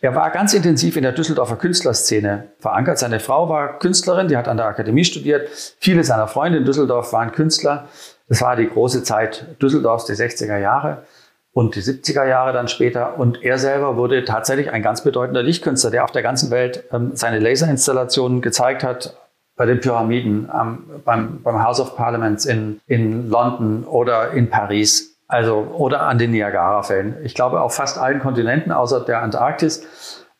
Er 0.00 0.16
war 0.16 0.30
ganz 0.30 0.52
intensiv 0.52 0.96
in 0.96 1.04
der 1.04 1.12
Düsseldorfer 1.12 1.54
Künstlerszene 1.54 2.48
verankert. 2.58 2.98
Seine 2.98 3.20
Frau 3.20 3.48
war 3.48 3.78
Künstlerin, 3.78 4.26
die 4.26 4.36
hat 4.36 4.48
an 4.48 4.56
der 4.56 4.66
Akademie 4.66 5.04
studiert. 5.04 5.48
Viele 5.78 6.02
seiner 6.02 6.26
Freunde 6.26 6.58
in 6.58 6.64
Düsseldorf 6.64 7.12
waren 7.12 7.30
Künstler. 7.30 7.88
Das 8.28 8.40
war 8.40 8.56
die 8.56 8.68
große 8.68 9.04
Zeit 9.04 9.62
Düsseldorfs, 9.62 10.06
die 10.06 10.14
60er 10.14 10.58
Jahre 10.58 11.04
und 11.52 11.74
die 11.74 11.82
70er 11.82 12.26
Jahre 12.26 12.52
dann 12.52 12.68
später. 12.68 13.18
Und 13.18 13.42
er 13.42 13.58
selber 13.58 13.96
wurde 13.96 14.24
tatsächlich 14.24 14.70
ein 14.70 14.82
ganz 14.82 15.04
bedeutender 15.04 15.42
Lichtkünstler, 15.42 15.90
der 15.90 16.04
auf 16.04 16.12
der 16.12 16.22
ganzen 16.22 16.50
Welt 16.50 16.84
ähm, 16.92 17.12
seine 17.14 17.38
Laserinstallationen 17.38 18.40
gezeigt 18.40 18.82
hat, 18.82 19.16
bei 19.54 19.66
den 19.66 19.80
Pyramiden, 19.80 20.48
ähm, 20.52 20.84
beim, 21.04 21.42
beim 21.42 21.62
House 21.62 21.78
of 21.78 21.94
Parliaments 21.96 22.46
in, 22.46 22.80
in 22.86 23.28
London 23.28 23.84
oder 23.84 24.30
in 24.30 24.48
Paris, 24.48 25.18
also 25.28 25.74
oder 25.76 26.02
an 26.02 26.18
den 26.18 26.30
Niagara-Fällen. 26.30 27.16
Ich 27.22 27.34
glaube 27.34 27.60
auf 27.60 27.74
fast 27.74 27.98
allen 27.98 28.20
Kontinenten 28.20 28.72
außer 28.72 29.00
der 29.00 29.22
Antarktis. 29.22 29.86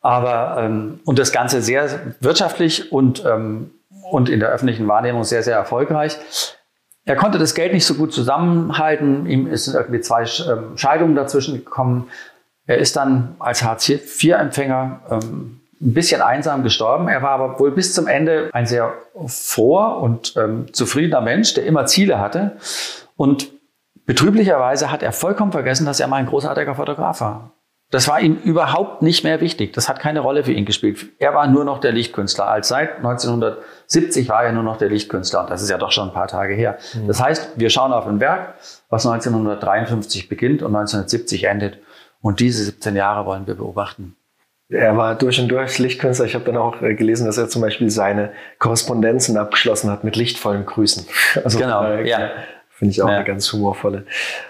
Aber 0.01 0.57
ähm, 0.59 0.99
und 1.05 1.19
das 1.19 1.31
Ganze 1.31 1.61
sehr 1.61 1.87
wirtschaftlich 2.19 2.91
und, 2.91 3.23
ähm, 3.25 3.71
und 4.11 4.29
in 4.29 4.39
der 4.39 4.49
öffentlichen 4.49 4.87
Wahrnehmung 4.87 5.23
sehr, 5.23 5.43
sehr 5.43 5.55
erfolgreich. 5.55 6.17
Er 7.05 7.15
konnte 7.15 7.37
das 7.37 7.53
Geld 7.53 7.73
nicht 7.73 7.85
so 7.85 7.95
gut 7.95 8.13
zusammenhalten. 8.13 9.25
Ihm 9.25 9.47
ist 9.47 9.67
irgendwie 9.67 9.99
zwei 9.99 10.23
ähm, 10.23 10.77
Scheidungen 10.77 11.15
dazwischen 11.15 11.55
gekommen. 11.55 12.07
Er 12.65 12.77
ist 12.77 12.95
dann 12.95 13.35
als 13.39 13.63
Hartz-IV-Empfänger 13.63 15.01
ähm, 15.11 15.59
ein 15.81 15.93
bisschen 15.93 16.21
einsam 16.21 16.63
gestorben. 16.63 17.09
Er 17.09 17.21
war 17.21 17.31
aber 17.31 17.59
wohl 17.59 17.71
bis 17.71 17.93
zum 17.93 18.07
Ende 18.07 18.49
ein 18.53 18.65
sehr 18.65 18.93
froher 19.27 19.97
und 19.97 20.35
ähm, 20.37 20.73
zufriedener 20.73 21.19
Mensch, 21.19 21.53
der 21.53 21.65
immer 21.65 21.85
Ziele 21.87 22.19
hatte. 22.19 22.57
Und 23.17 23.51
betrüblicherweise 24.05 24.91
hat 24.91 25.03
er 25.03 25.11
vollkommen 25.11 25.51
vergessen, 25.51 25.85
dass 25.85 25.99
er 25.99 26.07
mal 26.07 26.17
ein 26.17 26.25
großartiger 26.25 26.75
Fotograf 26.75 27.19
war. 27.19 27.51
Das 27.93 28.07
war 28.07 28.19
ihm 28.19 28.37
überhaupt 28.43 29.03
nicht 29.03 29.23
mehr 29.23 29.39
wichtig. 29.39 29.71
Das 29.73 29.87
hat 29.87 29.99
keine 29.99 30.21
Rolle 30.21 30.43
für 30.43 30.51
ihn 30.51 30.65
gespielt. 30.65 31.11
Er 31.19 31.35
war 31.35 31.45
nur 31.45 31.63
noch 31.63 31.77
der 31.77 31.91
Lichtkünstler. 31.91 32.47
Als 32.47 32.69
seit 32.69 32.97
1970 32.97 34.27
war 34.29 34.43
er 34.43 34.51
nur 34.51 34.63
noch 34.63 34.77
der 34.77 34.89
Lichtkünstler. 34.89 35.41
Und 35.41 35.51
das 35.51 35.61
ist 35.61 35.69
ja 35.69 35.77
doch 35.77 35.91
schon 35.91 36.07
ein 36.07 36.13
paar 36.13 36.27
Tage 36.27 36.55
her. 36.55 36.79
Mhm. 36.95 37.07
Das 37.07 37.21
heißt, 37.21 37.51
wir 37.57 37.69
schauen 37.69 37.93
auf 37.93 38.07
ein 38.07 38.19
Werk, 38.19 38.55
was 38.89 39.05
1953 39.05 40.27
beginnt 40.27 40.63
und 40.63 40.75
1970 40.75 41.43
endet. 41.43 41.77
Und 42.19 42.39
diese 42.39 42.63
17 42.63 42.95
Jahre 42.95 43.27
wollen 43.27 43.45
wir 43.45 43.53
beobachten. 43.53 44.15
Er 44.69 44.97
war 44.97 45.13
durch 45.13 45.39
und 45.39 45.49
durch 45.49 45.77
Lichtkünstler. 45.77 46.25
Ich 46.25 46.33
habe 46.33 46.45
dann 46.45 46.57
auch 46.57 46.81
äh, 46.81 46.95
gelesen, 46.95 47.27
dass 47.27 47.37
er 47.37 47.47
zum 47.47 47.61
Beispiel 47.61 47.91
seine 47.91 48.31
Korrespondenzen 48.57 49.37
abgeschlossen 49.37 49.91
hat 49.91 50.03
mit 50.03 50.15
lichtvollen 50.15 50.65
Grüßen. 50.65 51.05
Also, 51.43 51.59
genau, 51.59 51.85
ja 51.97 52.31
Finde 52.83 52.91
ich 52.91 53.01
auch 53.01 53.07
ja. 53.07 53.15
eine 53.15 53.23
ganz 53.23 53.53
humorvolle 53.53 54.03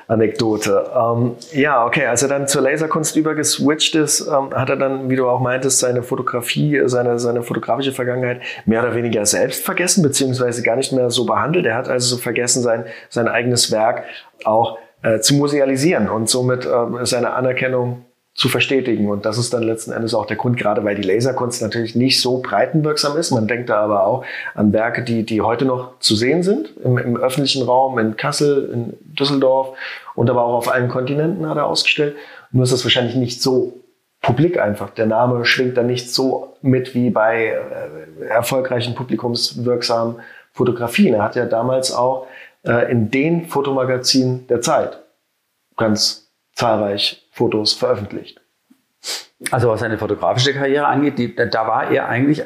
Anekdote. 0.07 0.89
Ähm, 0.95 1.35
ja, 1.51 1.85
okay, 1.85 2.07
als 2.07 2.23
er 2.23 2.29
dann 2.29 2.47
zur 2.47 2.63
Laserkunst 2.63 3.15
übergeswitcht 3.15 3.93
ist, 3.93 4.21
ähm, 4.21 4.49
hat 4.55 4.71
er 4.71 4.75
dann, 4.75 5.07
wie 5.11 5.15
du 5.15 5.29
auch 5.29 5.39
meintest, 5.39 5.77
seine 5.77 6.01
Fotografie, 6.01 6.81
seine, 6.85 7.19
seine 7.19 7.43
fotografische 7.43 7.91
Vergangenheit 7.91 8.41
mehr 8.65 8.81
oder 8.81 8.95
weniger 8.95 9.23
selbst 9.27 9.63
vergessen, 9.63 10.01
beziehungsweise 10.01 10.63
gar 10.63 10.75
nicht 10.75 10.91
mehr 10.91 11.11
so 11.11 11.27
behandelt. 11.27 11.67
Er 11.67 11.75
hat 11.75 11.89
also 11.89 12.15
so 12.15 12.19
vergessen, 12.19 12.63
sein, 12.63 12.85
sein 13.07 13.27
eigenes 13.27 13.71
Werk 13.71 14.05
auch 14.45 14.79
äh, 15.03 15.19
zu 15.19 15.35
musealisieren 15.35 16.09
und 16.09 16.27
somit 16.27 16.65
äh, 16.65 17.05
seine 17.05 17.33
Anerkennung 17.33 18.03
zu 18.35 18.49
verstetigen. 18.49 19.09
Und 19.09 19.25
das 19.25 19.37
ist 19.37 19.53
dann 19.53 19.63
letzten 19.63 19.91
Endes 19.91 20.13
auch 20.15 20.25
der 20.25 20.37
Grund, 20.37 20.57
gerade 20.57 20.83
weil 20.83 20.95
die 20.95 21.03
Laserkunst 21.03 21.61
natürlich 21.61 21.95
nicht 21.95 22.19
so 22.19 22.39
breitenwirksam 22.39 23.15
ist. 23.17 23.31
Man 23.31 23.47
denkt 23.47 23.69
da 23.69 23.77
aber 23.77 24.07
auch 24.07 24.25
an 24.55 24.73
Werke, 24.73 25.03
die, 25.03 25.23
die 25.23 25.41
heute 25.41 25.65
noch 25.65 25.99
zu 25.99 26.15
sehen 26.15 26.41
sind, 26.41 26.73
im, 26.83 26.97
im 26.97 27.15
öffentlichen 27.15 27.63
Raum, 27.63 27.99
in 27.99 28.17
Kassel, 28.17 28.69
in 28.73 28.97
Düsseldorf 29.01 29.77
und 30.15 30.29
aber 30.29 30.43
auch 30.43 30.55
auf 30.55 30.71
allen 30.71 30.89
Kontinenten 30.89 31.47
hat 31.47 31.57
er 31.57 31.67
ausgestellt. 31.67 32.15
Nur 32.51 32.63
ist 32.63 32.73
das 32.73 32.83
wahrscheinlich 32.83 33.15
nicht 33.15 33.41
so 33.41 33.79
publik 34.21 34.59
einfach. 34.59 34.89
Der 34.89 35.05
Name 35.05 35.45
schwingt 35.45 35.77
dann 35.77 35.87
nicht 35.87 36.11
so 36.11 36.55
mit 36.61 36.95
wie 36.95 37.11
bei 37.11 37.47
äh, 37.47 38.25
erfolgreichen 38.25 38.95
publikumswirksamen 38.95 40.15
Fotografien. 40.53 41.13
Er 41.13 41.23
hat 41.23 41.35
ja 41.35 41.45
damals 41.45 41.91
auch 41.91 42.25
äh, 42.63 42.91
in 42.91 43.11
den 43.11 43.45
Fotomagazinen 43.45 44.47
der 44.47 44.61
Zeit 44.61 44.99
ganz 45.77 46.31
zahlreich 46.53 47.22
Fotos 47.33 47.73
veröffentlicht. 47.73 48.39
Also 49.51 49.67
was 49.67 49.81
seine 49.81 49.97
fotografische 49.97 50.53
Karriere 50.53 50.85
angeht, 50.87 51.17
die, 51.17 51.35
da 51.35 51.67
war 51.67 51.91
er 51.91 52.07
eigentlich 52.07 52.43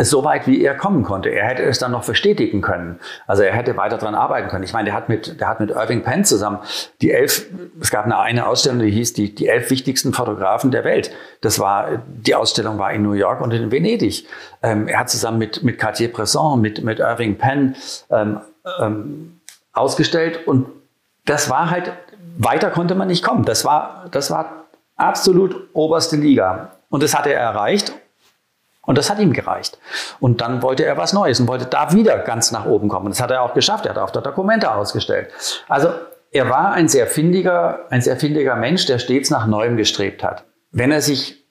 so 0.00 0.22
weit, 0.24 0.46
wie 0.46 0.62
er 0.62 0.76
kommen 0.76 1.02
konnte. 1.02 1.30
Er 1.30 1.46
hätte 1.46 1.62
es 1.64 1.78
dann 1.78 1.90
noch 1.90 2.04
verstetigen 2.04 2.60
können. 2.60 3.00
Also 3.26 3.42
er 3.42 3.54
hätte 3.54 3.76
weiter 3.76 3.98
daran 3.98 4.14
arbeiten 4.14 4.48
können. 4.48 4.62
Ich 4.62 4.72
meine, 4.72 4.86
der 4.86 4.94
hat 4.94 5.08
mit, 5.08 5.40
der 5.40 5.48
hat 5.48 5.60
mit 5.60 5.70
Irving 5.70 6.02
Penn 6.02 6.24
zusammen 6.24 6.58
die 7.00 7.10
elf, 7.10 7.46
es 7.80 7.90
gab 7.90 8.04
eine, 8.04 8.18
eine 8.18 8.46
Ausstellung, 8.46 8.78
die 8.78 8.90
hieß 8.90 9.14
die, 9.14 9.34
die 9.34 9.48
elf 9.48 9.70
wichtigsten 9.70 10.12
Fotografen 10.12 10.70
der 10.70 10.84
Welt. 10.84 11.10
Das 11.40 11.58
war, 11.58 12.02
die 12.06 12.34
Ausstellung 12.34 12.78
war 12.78 12.92
in 12.92 13.02
New 13.02 13.12
York 13.12 13.40
und 13.40 13.52
in 13.52 13.72
Venedig. 13.72 14.26
Ähm, 14.62 14.86
er 14.86 15.00
hat 15.00 15.10
zusammen 15.10 15.38
mit, 15.38 15.64
mit 15.64 15.78
Cartier-Bresson, 15.78 16.60
mit, 16.60 16.84
mit 16.84 17.00
Irving 17.00 17.36
Penn 17.36 17.74
ähm, 18.10 18.40
ähm, 18.80 19.40
ausgestellt 19.72 20.46
und 20.46 20.66
das 21.24 21.50
war 21.50 21.70
halt 21.70 21.92
weiter 22.38 22.70
konnte 22.70 22.94
man 22.94 23.08
nicht 23.08 23.24
kommen. 23.24 23.44
Das 23.44 23.64
war, 23.64 24.06
das 24.10 24.30
war 24.30 24.64
absolut 24.96 25.68
oberste 25.74 26.16
Liga. 26.16 26.72
Und 26.88 27.02
das 27.02 27.16
hat 27.16 27.26
er 27.26 27.38
erreicht. 27.38 27.92
Und 28.82 28.96
das 28.96 29.10
hat 29.10 29.18
ihm 29.18 29.34
gereicht. 29.34 29.78
Und 30.18 30.40
dann 30.40 30.62
wollte 30.62 30.84
er 30.84 30.96
was 30.96 31.12
Neues 31.12 31.40
und 31.40 31.46
wollte 31.48 31.66
da 31.66 31.92
wieder 31.92 32.16
ganz 32.18 32.52
nach 32.52 32.64
oben 32.64 32.88
kommen. 32.88 33.10
Das 33.10 33.20
hat 33.20 33.30
er 33.30 33.42
auch 33.42 33.52
geschafft. 33.52 33.84
Er 33.84 33.90
hat 33.90 33.98
auch 33.98 34.10
dort 34.10 34.24
Dokumente 34.24 34.72
ausgestellt. 34.72 35.30
Also 35.68 35.90
er 36.30 36.48
war 36.48 36.72
ein 36.72 36.88
sehr 36.88 37.06
findiger, 37.06 37.86
ein 37.90 38.00
sehr 38.00 38.16
findiger 38.16 38.56
Mensch, 38.56 38.86
der 38.86 38.98
stets 38.98 39.28
nach 39.28 39.46
Neuem 39.46 39.76
gestrebt 39.76 40.22
hat. 40.22 40.44
Wenn 40.70 40.90
er 40.90 41.02
sich 41.02 41.47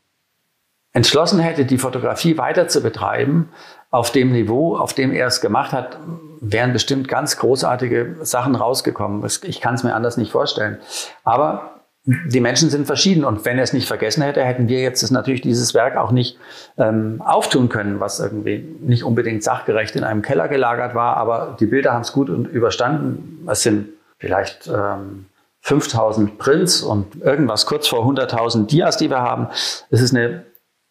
entschlossen 0.94 1.40
hätte, 1.40 1.66
die 1.66 1.78
Fotografie 1.78 2.38
weiter 2.38 2.68
zu 2.68 2.82
betreiben, 2.82 3.50
auf 3.90 4.12
dem 4.12 4.32
Niveau, 4.32 4.76
auf 4.76 4.94
dem 4.94 5.12
er 5.14 5.28
es 5.28 5.42
gemacht 5.42 5.72
hat, 5.72 5.98
wären 6.42 6.74
bestimmt 6.74 7.08
ganz 7.08 7.38
großartige 7.38 8.18
Sachen 8.22 8.56
rausgekommen. 8.56 9.26
Ich 9.44 9.62
kann 9.62 9.76
es 9.76 9.84
mir 9.84 9.96
anders 9.96 10.18
nicht 10.18 10.32
vorstellen. 10.32 10.80
Aber 11.24 11.78
die 12.08 12.40
Menschen 12.40 12.70
sind 12.70 12.88
verschieden 12.88 13.26
und 13.26 13.44
wenn 13.44 13.58
er 13.58 13.64
es 13.64 13.74
nicht 13.74 13.86
vergessen 13.88 14.24
hätte, 14.24 14.42
hätten 14.42 14.70
wir 14.70 14.80
jetzt 14.80 15.10
natürlich 15.12 15.42
dieses 15.42 15.74
Werk 15.74 15.98
auch 15.98 16.12
nicht 16.12 16.38
ähm, 16.78 17.22
auftun 17.24 17.68
können, 17.68 18.00
was 18.00 18.22
irgendwie 18.22 18.66
nicht 18.80 19.04
unbedingt 19.04 19.44
sachgerecht 19.44 19.96
in 19.98 20.06
einem 20.06 20.22
Keller 20.22 20.48
gelagert 20.48 20.96
war, 20.96 21.18
aber 21.18 21.58
die 21.60 21.66
Bilder 21.66 21.94
haben 21.94 22.02
es 22.02 22.14
gut 22.14 22.30
und 22.30 22.46
überstanden. 22.46 23.46
Es 23.50 23.64
sind 23.64 23.90
vielleicht 24.20 24.68
ähm, 24.68 25.26
5000 25.62 26.38
Prints 26.38 26.82
und 26.82 27.22
irgendwas 27.22 27.66
kurz 27.66 27.90
vor 27.90 28.06
100.000 28.06 28.68
Dias, 28.68 28.96
die 28.96 29.10
wir 29.10 29.22
haben. 29.22 29.50
Es 29.90 30.00
ist 30.00 30.16
eine, 30.16 30.46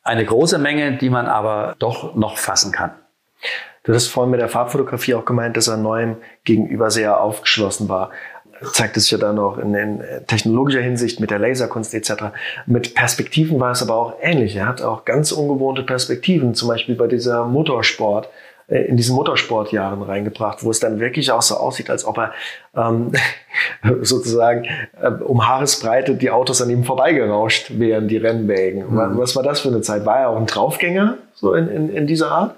eine 0.06 0.24
große 0.24 0.58
Menge, 0.58 0.96
die 0.96 1.10
man 1.10 1.26
aber 1.26 1.74
doch 1.78 2.14
noch 2.14 2.38
fassen 2.38 2.72
kann. 2.72 2.92
Du 3.82 3.94
hast 3.94 4.08
vorhin 4.08 4.30
mit 4.30 4.40
der 4.40 4.48
Farbfotografie 4.48 5.14
auch 5.14 5.24
gemeint, 5.24 5.56
dass 5.56 5.68
er 5.68 5.76
neuem 5.76 6.16
gegenüber 6.44 6.90
sehr 6.90 7.20
aufgeschlossen 7.20 7.88
war. 7.88 8.10
Zeigt 8.72 8.96
es 8.96 9.10
ja 9.10 9.18
dann 9.18 9.38
auch 9.38 9.58
in, 9.58 9.74
in, 9.74 10.02
technologischer 10.26 10.80
Hinsicht 10.80 11.20
mit 11.20 11.30
der 11.30 11.38
Laserkunst 11.38 11.94
etc. 11.94 12.32
Mit 12.66 12.94
Perspektiven 12.94 13.60
war 13.60 13.72
es 13.72 13.82
aber 13.82 13.94
auch 13.94 14.14
ähnlich. 14.20 14.56
Er 14.56 14.66
hat 14.66 14.82
auch 14.82 15.04
ganz 15.04 15.30
ungewohnte 15.30 15.82
Perspektiven, 15.82 16.54
zum 16.54 16.68
Beispiel 16.68 16.96
bei 16.96 17.06
dieser 17.06 17.44
Motorsport, 17.44 18.28
in 18.68 18.96
diesen 18.96 19.14
Motorsportjahren 19.14 20.02
reingebracht, 20.02 20.64
wo 20.64 20.70
es 20.70 20.80
dann 20.80 20.98
wirklich 20.98 21.30
auch 21.30 21.42
so 21.42 21.56
aussieht, 21.56 21.88
als 21.88 22.04
ob 22.04 22.18
er 22.18 22.32
ähm, 22.74 23.12
sozusagen 24.02 24.64
äh, 25.00 25.08
um 25.08 25.46
Haaresbreite 25.46 26.16
die 26.16 26.30
Autos 26.30 26.60
an 26.60 26.70
ihm 26.70 26.82
vorbeigerauscht 26.82 27.78
wären, 27.78 28.08
die 28.08 28.16
Rennwägen. 28.16 28.92
Mhm. 28.92 29.18
Was 29.18 29.36
war 29.36 29.44
das 29.44 29.60
für 29.60 29.68
eine 29.68 29.82
Zeit? 29.82 30.04
War 30.04 30.18
er 30.18 30.28
auch 30.30 30.36
ein 30.36 30.46
Draufgänger 30.46 31.18
so 31.34 31.54
in, 31.54 31.68
in, 31.68 31.88
in 31.90 32.06
dieser 32.08 32.32
Art? 32.32 32.56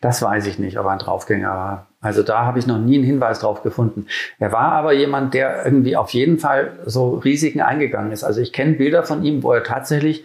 Das 0.00 0.22
weiß 0.22 0.46
ich 0.46 0.58
nicht, 0.58 0.78
ob 0.78 0.86
er 0.86 0.92
ein 0.92 0.98
Draufgänger 0.98 1.50
war. 1.50 1.86
Also 2.00 2.22
da 2.22 2.46
habe 2.46 2.58
ich 2.58 2.66
noch 2.66 2.78
nie 2.78 2.94
einen 2.94 3.04
Hinweis 3.04 3.40
drauf 3.40 3.62
gefunden. 3.62 4.06
Er 4.38 4.52
war 4.52 4.72
aber 4.72 4.92
jemand, 4.92 5.34
der 5.34 5.64
irgendwie 5.64 5.96
auf 5.96 6.10
jeden 6.10 6.38
Fall 6.38 6.78
so 6.86 7.16
Risiken 7.16 7.60
eingegangen 7.60 8.12
ist. 8.12 8.24
Also 8.24 8.40
ich 8.40 8.52
kenne 8.52 8.74
Bilder 8.74 9.02
von 9.02 9.24
ihm, 9.24 9.42
wo 9.42 9.52
er 9.52 9.62
tatsächlich 9.62 10.24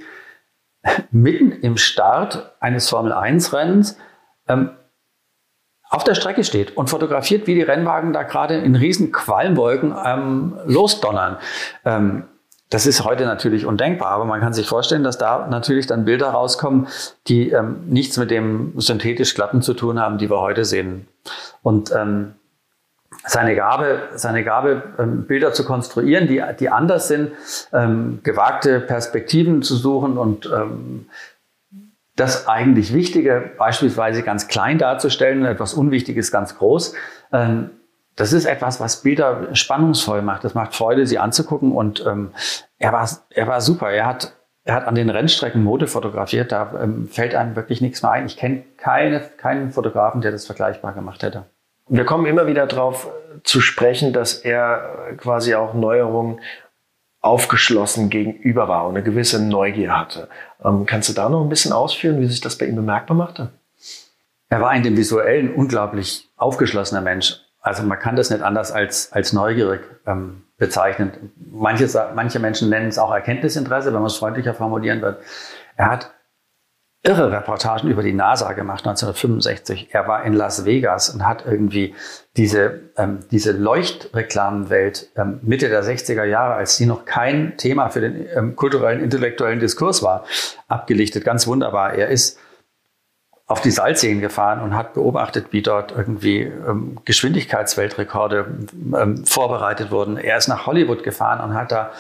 mitten 1.12 1.52
im 1.52 1.76
Start 1.76 2.56
eines 2.62 2.90
Formel-1-Rennens 2.90 3.98
ähm, 4.48 4.70
auf 5.94 6.04
der 6.04 6.16
Strecke 6.16 6.44
steht 6.44 6.76
und 6.76 6.90
fotografiert, 6.90 7.46
wie 7.46 7.54
die 7.54 7.62
Rennwagen 7.62 8.14
da 8.14 8.24
gerade 8.24 8.58
in 8.58 8.76
riesen 8.76 9.12
Qualmwolken 9.12 9.94
ähm, 10.04 10.54
losdonnern. 10.66 11.38
Ähm, 11.86 12.24
das 12.72 12.88
ist 12.88 13.04
heute 13.04 13.26
natürlich 13.26 13.68
undenkbar, 13.68 14.10
aber 14.10 14.26
man 14.26 14.42
kann 14.42 14.54
sich 14.54 14.68
vorstellen, 14.68 15.04
dass 15.04 15.20
da 15.20 15.48
natürlich 15.48 15.86
dann 15.86 16.06
Bilder 16.06 16.30
rauskommen, 16.30 16.88
die 17.28 17.52
ähm, 17.52 17.84
nichts 17.86 18.18
mit 18.18 18.32
dem 18.32 18.74
synthetisch 18.78 19.36
glatten 19.36 19.62
zu 19.62 19.76
tun 19.76 20.00
haben, 20.00 20.18
die 20.18 20.32
wir 20.32 20.40
heute 20.40 20.66
sehen. 20.66 21.08
Und 21.62 21.92
ähm, 21.96 22.34
seine 23.28 23.56
Gabe, 23.56 24.10
seine 24.16 24.44
Gabe 24.44 24.82
ähm, 24.98 25.28
Bilder 25.28 25.54
zu 25.54 25.64
konstruieren, 25.64 26.28
die, 26.28 26.42
die 26.60 26.70
anders 26.70 27.08
sind, 27.08 27.34
ähm, 27.72 28.20
gewagte 28.24 28.80
Perspektiven 28.80 29.62
zu 29.62 29.76
suchen 29.76 30.18
und 30.18 30.50
das 32.16 32.48
eigentlich 32.48 32.94
Wichtige 32.94 33.52
beispielsweise 33.58 34.24
ganz 34.24 34.48
klein 34.48 34.78
darzustellen, 34.78 35.46
etwas 35.46 35.74
Unwichtiges 35.74 36.32
ganz 36.32 36.58
groß. 36.58 36.94
Ähm, 37.32 37.72
das 38.16 38.34
ist 38.34 38.46
etwas, 38.46 38.80
was 38.80 39.02
Bilder 39.02 39.56
spannungsvoll 39.56 40.22
macht. 40.22 40.44
Das 40.44 40.54
macht 40.54 40.76
Freude, 40.76 41.08
sie 41.08 41.18
anzugucken. 41.18 41.72
Und 41.72 42.06
ähm, 42.06 42.32
er, 42.78 42.94
war, 42.94 43.10
er 43.32 43.48
war 43.48 43.62
super. 43.62 43.90
Er 43.90 44.06
hat, 44.06 44.34
er 44.64 44.76
hat 44.76 44.88
an 44.88 44.94
den 44.94 45.10
Rennstrecken 45.10 45.64
Mode 45.64 45.88
fotografiert. 45.88 46.52
Da 46.52 46.80
ähm, 46.82 47.08
fällt 47.08 47.34
einem 47.34 47.56
wirklich 47.56 47.82
nichts 47.82 48.04
mehr 48.04 48.12
ein. 48.12 48.28
Ich 48.28 48.38
kenne 48.38 48.64
keine, 48.78 49.20
keinen 49.20 49.72
Fotografen, 49.72 50.22
der 50.22 50.32
das 50.32 50.46
vergleichbar 50.46 50.94
gemacht 50.94 51.24
hätte. 51.24 51.46
Wir 51.88 52.06
kommen 52.06 52.28
immer 52.28 52.46
wieder 52.46 52.68
darauf 52.68 53.10
zu 53.44 53.60
sprechen, 53.60 54.14
dass 54.14 54.36
er 54.36 55.16
quasi 55.18 55.56
auch 55.56 55.74
Neuerungen 55.74 56.40
aufgeschlossen 57.24 58.10
gegenüber 58.10 58.68
war 58.68 58.86
und 58.86 58.96
eine 58.96 59.04
gewisse 59.04 59.42
Neugier 59.42 59.98
hatte. 59.98 60.28
Ähm, 60.64 60.86
kannst 60.86 61.10
du 61.10 61.14
da 61.14 61.30
noch 61.30 61.42
ein 61.42 61.50
bisschen 61.50 61.72
ausführen, 61.72 62.20
wie 62.20 62.28
sich 62.28 62.42
das 62.42 62.58
bei 62.58 62.66
ihm 62.66 62.76
bemerkbar 62.76 63.16
machte? 63.16 63.50
Er 64.50 64.62
war 64.62 64.76
in 64.76 64.84
dem 64.84 64.98
visuellen 64.98 65.56
unglaublich 65.56 66.30
aufgeschlossener 66.36 67.02
Mensch. 67.02 67.40
Also 67.62 67.82
man 67.84 67.98
kann 67.98 68.18
das 68.18 68.30
nicht 68.30 68.44
anders 68.44 68.74
als, 68.74 69.14
als 69.14 69.32
neugierig 69.32 69.82
ähm, 70.06 70.44
bezeichnen. 70.58 71.32
Manche, 71.50 71.88
manche 72.14 72.40
Menschen 72.40 72.70
nennen 72.70 72.90
es 72.90 73.00
auch 73.00 73.14
Erkenntnisinteresse, 73.14 73.94
wenn 73.94 74.02
man 74.02 74.08
es 74.08 74.18
freundlicher 74.18 74.54
formulieren 74.54 75.02
wird. 75.02 75.24
Er 75.78 75.90
hat 75.90 76.12
irre 77.04 77.32
Reportagen 77.32 77.90
über 77.90 78.02
die 78.02 78.14
NASA 78.14 78.54
gemacht 78.54 78.88
1965. 78.88 79.90
Er 79.92 80.08
war 80.08 80.24
in 80.24 80.34
Las 80.34 80.66
Vegas 80.66 81.10
und 81.10 81.28
hat 81.28 81.46
irgendwie 81.46 81.94
diese, 82.38 82.80
ähm, 82.98 83.20
diese 83.30 83.52
Leuchtreklamenwelt 83.52 85.10
ähm, 85.18 85.40
Mitte 85.44 85.68
der 85.68 85.84
60er 85.84 86.24
Jahre, 86.24 86.54
als 86.54 86.78
die 86.78 86.86
noch 86.86 87.04
kein 87.04 87.58
Thema 87.58 87.90
für 87.90 88.00
den 88.00 88.26
ähm, 88.34 88.56
kulturellen, 88.56 89.04
intellektuellen 89.04 89.60
Diskurs 89.60 90.02
war, 90.02 90.24
abgelichtet. 90.70 91.26
Ganz 91.26 91.46
wunderbar. 91.46 91.94
Er 91.94 92.08
ist 92.08 92.40
auf 93.48 93.60
die 93.60 93.72
Salzseen 93.72 94.22
gefahren 94.22 94.62
und 94.62 94.74
hat 94.74 94.94
beobachtet, 94.94 95.48
wie 95.52 95.62
dort 95.62 95.92
irgendwie 95.92 96.42
ähm, 96.44 97.00
Geschwindigkeitsweltrekorde 97.04 98.46
ähm, 98.98 99.26
vorbereitet 99.26 99.92
wurden. 99.92 100.16
Er 100.16 100.38
ist 100.38 100.48
nach 100.48 100.66
Hollywood 100.66 101.04
gefahren 101.04 101.42
und 101.42 101.54
hat 101.54 101.74
da 101.74 101.92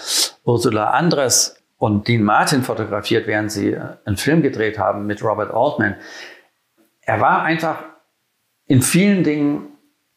Ursula 0.45 0.91
Andres 0.91 1.57
und 1.83 2.07
Dean 2.07 2.23
Martin 2.23 2.63
fotografiert, 2.63 3.27
während 3.27 3.51
sie 3.51 3.73
äh, 3.73 3.81
einen 4.05 4.15
Film 4.15 4.41
gedreht 4.41 4.79
haben 4.79 5.05
mit 5.05 5.21
Robert 5.21 5.53
Altman. 5.53 5.97
Er 7.01 7.19
war 7.19 7.43
einfach 7.43 7.83
in 8.67 8.81
vielen 8.81 9.25
Dingen 9.25 9.67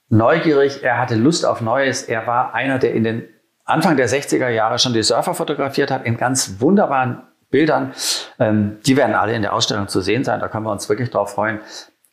neugierig, 0.09 0.85
er 0.85 1.01
hatte 1.01 1.17
Lust 1.17 1.45
auf 1.45 1.61
Neues. 1.61 2.05
Er 2.05 2.25
war 2.29 2.55
einer, 2.55 2.79
der 2.79 2.95
in 2.95 3.03
den 3.03 3.29
Anfang 3.65 3.97
der 3.97 4.09
60er 4.09 4.49
Jahre 4.49 4.79
schon 4.79 4.93
die 4.93 5.03
Surfer 5.03 5.35
fotografiert 5.35 5.91
hat, 5.91 6.07
in 6.07 6.17
ganz 6.17 6.61
wunderbaren 6.61 7.23
Bildern. 7.51 7.95
Ähm, 8.39 8.79
die 8.87 8.97
werden 8.97 9.17
alle 9.17 9.35
in 9.35 9.43
der 9.43 9.53
Ausstellung 9.53 9.89
zu 9.89 10.03
sehen 10.03 10.23
sein. 10.23 10.39
Da 10.39 10.47
können 10.47 10.67
wir 10.67 10.71
uns 10.71 10.89
wirklich 10.89 11.11
drauf 11.11 11.33
freuen, 11.33 11.59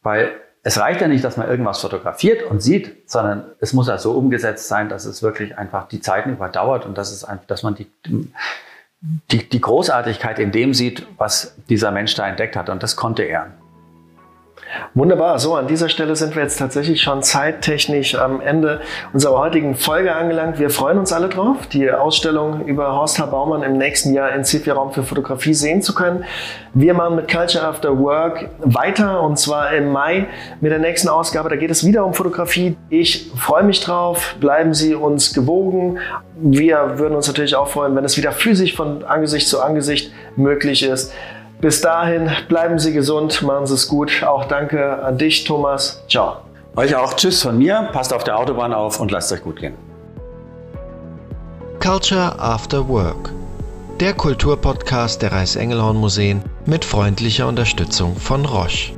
weil 0.02 0.32
es 0.64 0.80
reicht 0.80 1.00
ja 1.00 1.08
nicht, 1.08 1.24
dass 1.24 1.38
man 1.38 1.48
irgendwas 1.48 1.80
fotografiert 1.80 2.42
und 2.42 2.60
sieht, 2.60 3.08
sondern 3.08 3.52
es 3.60 3.74
muss 3.74 3.88
ja 3.88 4.00
so 4.00 4.14
umgesetzt 4.14 4.68
sein, 4.68 4.90
dass 4.90 5.06
es 5.06 5.22
wirklich 5.22 5.60
einfach 5.60 5.88
die 5.88 6.02
Zeiten 6.02 6.32
überdauert 6.32 6.88
und 6.88 6.98
dass, 6.98 7.12
es 7.12 7.28
dass 7.46 7.62
man 7.62 7.76
die, 7.76 7.88
die, 9.32 9.50
die 9.50 9.62
Großartigkeit 9.62 10.40
in 10.40 10.52
dem 10.52 10.74
sieht, 10.74 11.06
was 11.18 11.56
dieser 11.70 11.92
Mensch 11.92 12.16
da 12.16 12.28
entdeckt 12.28 12.56
hat. 12.56 12.70
Und 12.70 12.84
das 12.84 12.96
konnte 12.96 13.24
er. 13.24 13.52
Wunderbar. 14.94 15.40
So, 15.40 15.56
an 15.56 15.68
dieser 15.68 15.90
Stelle 15.90 16.16
sind 16.16 16.36
wir 16.36 16.44
jetzt 16.44 16.58
tatsächlich 16.58 17.02
schon 17.02 17.24
zeittechnisch 17.24 18.16
am 18.16 18.42
Ende 18.42 18.82
unserer 19.12 19.40
heutigen 19.40 19.76
Folge 19.76 20.16
angelangt. 20.16 20.60
Wir 20.60 20.70
freuen 20.70 20.98
uns 20.98 21.12
alle 21.12 21.30
drauf, 21.30 21.68
die 21.72 21.92
Ausstellung 21.92 22.66
über 22.66 22.94
Horst 22.94 23.20
H. 23.20 23.26
Baumann 23.26 23.64
im 23.64 23.78
nächsten 23.78 24.14
Jahr 24.14 24.32
in 24.34 24.44
c 24.44 24.62
Raum 24.70 24.92
für 24.92 25.04
Fotografie 25.04 25.54
sehen 25.54 25.82
zu 25.82 25.94
können. 25.94 26.26
Wir 26.74 26.94
machen 26.94 27.16
mit 27.16 27.32
Culture 27.32 27.66
After 27.66 28.00
Work 28.00 28.50
weiter 28.60 29.22
und 29.22 29.38
zwar 29.38 29.74
im 29.74 29.92
Mai 29.92 30.28
mit 30.62 30.72
der 30.72 30.80
nächsten 30.80 31.10
Ausgabe. 31.10 31.50
Da 31.50 31.56
geht 31.56 31.72
es 31.72 31.86
wieder 31.86 32.06
um 32.06 32.14
Fotografie. 32.14 32.76
Ich 32.90 33.32
freue 33.36 33.64
mich 33.64 33.82
drauf. 33.82 34.36
Bleiben 34.40 34.74
Sie 34.74 34.96
uns 34.96 35.34
gewogen. 35.34 36.00
Wir 36.36 36.98
würden 36.98 37.16
uns 37.16 37.28
natürlich 37.28 37.56
auch 37.56 37.68
freuen, 37.68 37.96
wenn 37.96 38.06
es 38.06 38.18
wieder 38.18 38.32
physisch 38.32 38.76
von 38.76 39.04
Angesicht 39.04 39.48
zu 39.48 39.62
Angesicht 39.62 40.12
möglich 40.36 40.84
ist. 40.84 41.14
Bis 41.64 41.80
dahin 41.80 42.30
bleiben 42.50 42.78
Sie 42.78 42.92
gesund, 42.92 43.42
machen 43.42 43.66
Sie 43.68 43.76
es 43.76 43.88
gut. 43.88 44.22
Auch 44.22 44.50
danke 44.50 45.02
an 45.02 45.18
dich, 45.18 45.46
Thomas. 45.46 46.04
Ciao. 46.10 46.42
Euch 46.76 46.94
auch 46.94 47.14
Tschüss 47.14 47.42
von 47.42 47.58
mir. 47.58 47.88
Passt 47.94 48.14
auf 48.14 48.26
der 48.26 48.38
Autobahn 48.38 48.74
auf 48.74 49.00
und 49.00 49.12
lasst 49.12 49.32
euch 49.32 49.42
gut 49.42 49.62
gehen. 49.62 49.74
Culture 51.80 52.38
After 52.38 52.90
Work. 52.90 53.32
Der 54.02 54.14
Kulturpodcast 54.14 55.22
der 55.22 55.32
Reichsengelhorn 55.32 55.96
Museen 55.96 56.42
mit 56.66 56.84
freundlicher 56.84 57.48
Unterstützung 57.48 58.18
von 58.18 58.44
Roche. 58.44 58.92